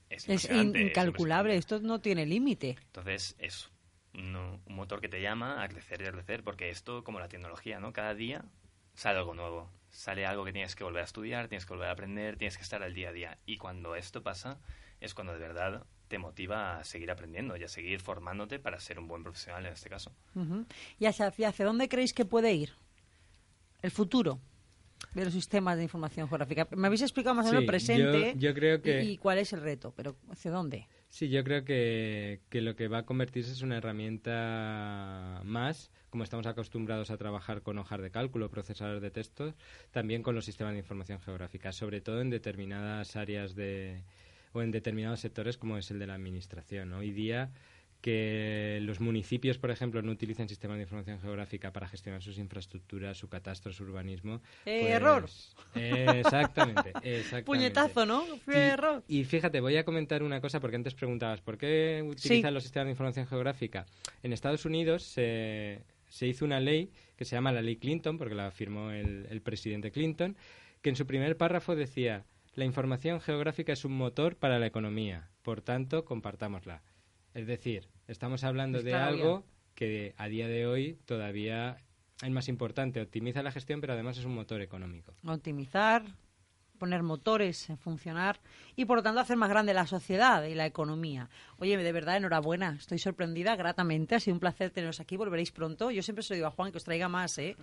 es, 0.08 0.26
es 0.30 0.48
incalculable, 0.50 1.56
esto 1.56 1.78
no 1.80 2.00
tiene 2.00 2.24
límite. 2.24 2.78
Entonces, 2.86 3.36
es 3.38 3.70
un, 4.14 4.34
un, 4.34 4.74
motor 4.74 5.02
que 5.02 5.10
te 5.10 5.20
llama 5.20 5.62
a 5.62 5.68
crecer 5.68 6.00
y 6.00 6.06
a 6.06 6.12
crecer, 6.12 6.42
porque 6.42 6.70
esto, 6.70 7.04
como 7.04 7.20
la 7.20 7.28
tecnología, 7.28 7.80
¿no? 7.80 7.92
Cada 7.92 8.14
día 8.14 8.46
sale 8.94 9.18
algo 9.18 9.34
nuevo, 9.34 9.70
sale 9.90 10.24
algo 10.24 10.46
que 10.46 10.54
tienes 10.54 10.74
que 10.74 10.84
volver 10.84 11.02
a 11.02 11.04
estudiar, 11.04 11.48
tienes 11.48 11.66
que 11.66 11.74
volver 11.74 11.90
a 11.90 11.92
aprender, 11.92 12.38
tienes 12.38 12.56
que 12.56 12.62
estar 12.62 12.82
al 12.82 12.94
día 12.94 13.10
a 13.10 13.12
día. 13.12 13.38
Y 13.44 13.58
cuando 13.58 13.94
esto 13.94 14.22
pasa, 14.22 14.58
es 15.00 15.12
cuando 15.12 15.34
de 15.34 15.38
verdad 15.38 15.84
te 16.08 16.16
motiva 16.16 16.78
a 16.78 16.84
seguir 16.84 17.10
aprendiendo 17.10 17.58
y 17.58 17.64
a 17.64 17.68
seguir 17.68 18.00
formándote 18.00 18.58
para 18.58 18.80
ser 18.80 18.98
un 18.98 19.06
buen 19.06 19.22
profesional 19.22 19.66
en 19.66 19.74
este 19.74 19.90
caso. 19.90 20.12
Uh 20.34 20.40
-huh. 20.40 20.66
¿Y 20.98 21.04
hacia, 21.04 21.26
hacia 21.26 21.66
dónde 21.66 21.90
creéis 21.90 22.14
que 22.14 22.24
puede 22.24 22.54
ir 22.54 22.72
el 23.82 23.90
futuro? 23.90 24.40
De 25.14 25.24
los 25.24 25.32
sistemas 25.32 25.76
de 25.76 25.82
información 25.82 26.28
geográfica. 26.28 26.66
Me 26.76 26.86
habéis 26.86 27.02
explicado 27.02 27.34
más 27.34 27.46
o 27.46 27.48
menos 27.50 27.62
sí, 27.62 27.66
presente 27.66 28.32
yo, 28.34 28.40
yo 28.48 28.54
creo 28.54 28.82
que... 28.82 29.02
y, 29.02 29.10
y, 29.12 29.18
cuál 29.18 29.38
es 29.38 29.52
el 29.52 29.60
reto, 29.60 29.92
pero 29.96 30.16
¿hacia 30.30 30.50
dónde? 30.50 30.86
Sí, 31.08 31.28
yo 31.28 31.44
creo 31.44 31.64
que, 31.64 32.40
que, 32.48 32.62
lo 32.62 32.74
que 32.74 32.88
va 32.88 32.98
a 32.98 33.02
convertirse 33.04 33.52
es 33.52 33.60
una 33.60 33.76
herramienta 33.76 35.42
más, 35.44 35.90
como 36.08 36.24
estamos 36.24 36.46
acostumbrados 36.46 37.10
a 37.10 37.18
trabajar 37.18 37.60
con 37.60 37.76
hojas 37.78 38.00
de 38.00 38.10
cálculo, 38.10 38.50
procesadores 38.50 39.02
de 39.02 39.10
textos, 39.10 39.54
también 39.90 40.22
con 40.22 40.34
los 40.34 40.46
sistemas 40.46 40.72
de 40.72 40.78
información 40.78 41.20
geográfica, 41.20 41.72
sobre 41.72 42.00
todo 42.00 42.22
en 42.22 42.30
determinadas 42.30 43.16
áreas 43.16 43.54
de 43.54 44.02
o 44.54 44.62
en 44.62 44.70
determinados 44.70 45.20
sectores 45.20 45.56
como 45.56 45.78
es 45.78 45.90
el 45.90 45.98
de 45.98 46.06
la 46.06 46.14
administración. 46.14 46.92
Hoy 46.92 47.10
día 47.10 47.50
que 48.02 48.80
los 48.82 49.00
municipios, 49.00 49.58
por 49.58 49.70
ejemplo, 49.70 50.02
no 50.02 50.10
utilicen 50.10 50.48
sistemas 50.48 50.76
de 50.76 50.82
información 50.82 51.20
geográfica 51.20 51.72
para 51.72 51.86
gestionar 51.86 52.20
sus 52.20 52.36
infraestructuras, 52.36 53.16
su 53.16 53.28
catastro, 53.28 53.72
su 53.72 53.84
urbanismo. 53.84 54.42
Eh, 54.66 54.80
pues, 54.80 54.92
error. 54.92 55.28
Eh, 55.76 56.06
exactamente, 56.18 56.92
exactamente. 57.04 57.44
Puñetazo, 57.44 58.04
¿no? 58.04 58.24
Fue 58.44 58.56
y, 58.56 58.58
error. 58.58 59.04
Y 59.06 59.24
fíjate, 59.24 59.60
voy 59.60 59.76
a 59.76 59.84
comentar 59.84 60.24
una 60.24 60.40
cosa 60.40 60.58
porque 60.58 60.76
antes 60.76 60.94
preguntabas, 60.94 61.40
¿por 61.40 61.56
qué 61.56 62.04
utilizan 62.04 62.50
sí. 62.50 62.54
los 62.54 62.64
sistemas 62.64 62.86
de 62.86 62.90
información 62.90 63.26
geográfica? 63.28 63.86
En 64.24 64.32
Estados 64.32 64.64
Unidos 64.64 65.04
se, 65.04 65.84
se, 66.08 66.26
hizo 66.26 66.44
una 66.44 66.58
ley 66.58 66.90
que 67.16 67.24
se 67.24 67.36
llama 67.36 67.52
la 67.52 67.62
Ley 67.62 67.76
Clinton, 67.76 68.18
porque 68.18 68.34
la 68.34 68.50
firmó 68.50 68.90
el, 68.90 69.28
el 69.30 69.40
presidente 69.42 69.92
Clinton, 69.92 70.36
que 70.82 70.90
en 70.90 70.96
su 70.96 71.06
primer 71.06 71.36
párrafo 71.36 71.76
decía, 71.76 72.24
la 72.56 72.64
información 72.64 73.20
geográfica 73.20 73.72
es 73.72 73.84
un 73.84 73.96
motor 73.96 74.34
para 74.34 74.58
la 74.58 74.66
economía, 74.66 75.28
por 75.42 75.62
tanto, 75.62 76.04
compartámosla. 76.04 76.82
Es 77.34 77.46
decir, 77.46 77.88
estamos 78.08 78.44
hablando 78.44 78.82
de 78.82 78.94
algo 78.94 79.44
que 79.74 80.14
a 80.16 80.28
día 80.28 80.48
de 80.48 80.66
hoy 80.66 80.98
todavía 81.06 81.78
es 82.22 82.30
más 82.30 82.48
importante. 82.48 83.00
Optimiza 83.00 83.42
la 83.42 83.52
gestión, 83.52 83.80
pero 83.80 83.94
además 83.94 84.18
es 84.18 84.24
un 84.24 84.34
motor 84.34 84.60
económico. 84.60 85.14
Optimizar, 85.26 86.04
poner 86.82 87.04
motores 87.04 87.70
en 87.70 87.78
funcionar 87.78 88.40
y, 88.74 88.86
por 88.86 88.96
lo 88.96 89.04
tanto, 89.04 89.20
hacer 89.20 89.36
más 89.36 89.48
grande 89.48 89.72
la 89.72 89.86
sociedad 89.86 90.42
y 90.42 90.56
la 90.56 90.66
economía. 90.66 91.28
Oye, 91.58 91.76
de 91.76 91.92
verdad, 91.92 92.16
enhorabuena. 92.16 92.74
Estoy 92.76 92.98
sorprendida 92.98 93.54
gratamente. 93.54 94.16
Ha 94.16 94.18
sido 94.18 94.34
un 94.34 94.40
placer 94.40 94.70
teneros 94.70 94.98
aquí. 94.98 95.16
Volveréis 95.16 95.52
pronto. 95.52 95.92
Yo 95.92 96.02
siempre 96.02 96.24
se 96.24 96.34
lo 96.34 96.36
digo 96.38 96.48
a 96.48 96.50
Juan 96.50 96.72
que 96.72 96.78
os 96.78 96.84
traiga 96.84 97.08
más, 97.08 97.38
¿eh? 97.38 97.54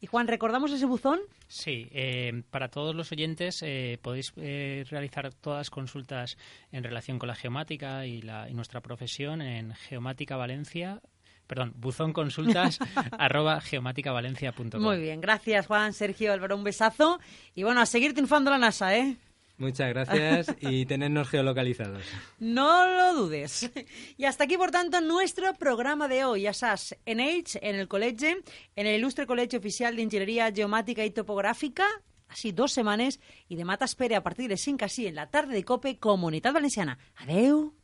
Y, 0.00 0.06
Juan, 0.06 0.28
¿recordamos 0.28 0.70
ese 0.70 0.86
buzón? 0.86 1.18
Sí. 1.48 1.88
Eh, 1.90 2.44
para 2.52 2.68
todos 2.68 2.94
los 2.94 3.10
oyentes 3.10 3.60
eh, 3.64 3.98
podéis 4.00 4.32
eh, 4.36 4.84
realizar 4.88 5.34
todas 5.34 5.68
consultas 5.68 6.38
en 6.70 6.84
relación 6.84 7.18
con 7.18 7.26
la 7.26 7.34
geomática 7.34 8.06
y, 8.06 8.22
la, 8.22 8.48
y 8.48 8.54
nuestra 8.54 8.80
profesión 8.80 9.42
en 9.42 9.74
Geomática 9.74 10.36
Valencia 10.36 11.00
perdón, 11.50 11.74
buzonconsultas 11.76 12.78
arroba 13.18 13.60
geomáticavalencia.com. 13.60 14.80
Muy 14.80 15.00
bien, 15.00 15.20
gracias 15.20 15.66
Juan, 15.66 15.92
Sergio, 15.92 16.32
Álvaro, 16.32 16.56
un 16.56 16.62
besazo. 16.62 17.18
Y 17.56 17.64
bueno, 17.64 17.80
a 17.80 17.86
seguir 17.86 18.12
triunfando 18.12 18.52
la 18.52 18.58
NASA, 18.58 18.96
¿eh? 18.96 19.16
Muchas 19.58 19.88
gracias 19.88 20.54
y 20.60 20.86
tenernos 20.86 21.28
geolocalizados. 21.28 22.04
No 22.38 22.86
lo 22.86 23.14
dudes. 23.14 23.68
Y 24.16 24.26
hasta 24.26 24.44
aquí, 24.44 24.56
por 24.56 24.70
tanto, 24.70 25.00
nuestro 25.00 25.52
programa 25.54 26.06
de 26.06 26.24
hoy. 26.24 26.42
Ya 26.42 26.54
sabes, 26.54 26.96
en 27.04 27.18
Age, 27.18 27.58
en 27.60 27.74
el 27.74 27.88
College, 27.88 28.38
en 28.76 28.86
el 28.86 29.00
Ilustre 29.00 29.26
Colegio 29.26 29.58
Oficial 29.58 29.96
de 29.96 30.02
Ingeniería 30.02 30.52
Geomática 30.52 31.04
y 31.04 31.10
Topográfica, 31.10 31.84
así 32.28 32.52
dos 32.52 32.70
semanas, 32.70 33.18
y 33.48 33.56
de 33.56 33.64
Mata 33.64 33.86
espere 33.86 34.14
a 34.14 34.22
partir 34.22 34.48
de 34.48 34.56
5 34.56 34.84
así 34.84 35.08
en 35.08 35.16
la 35.16 35.28
tarde 35.28 35.52
de 35.52 35.64
COPE 35.64 35.98
Comunitat 35.98 36.54
Valenciana. 36.54 36.96
Adeu. 37.16 37.74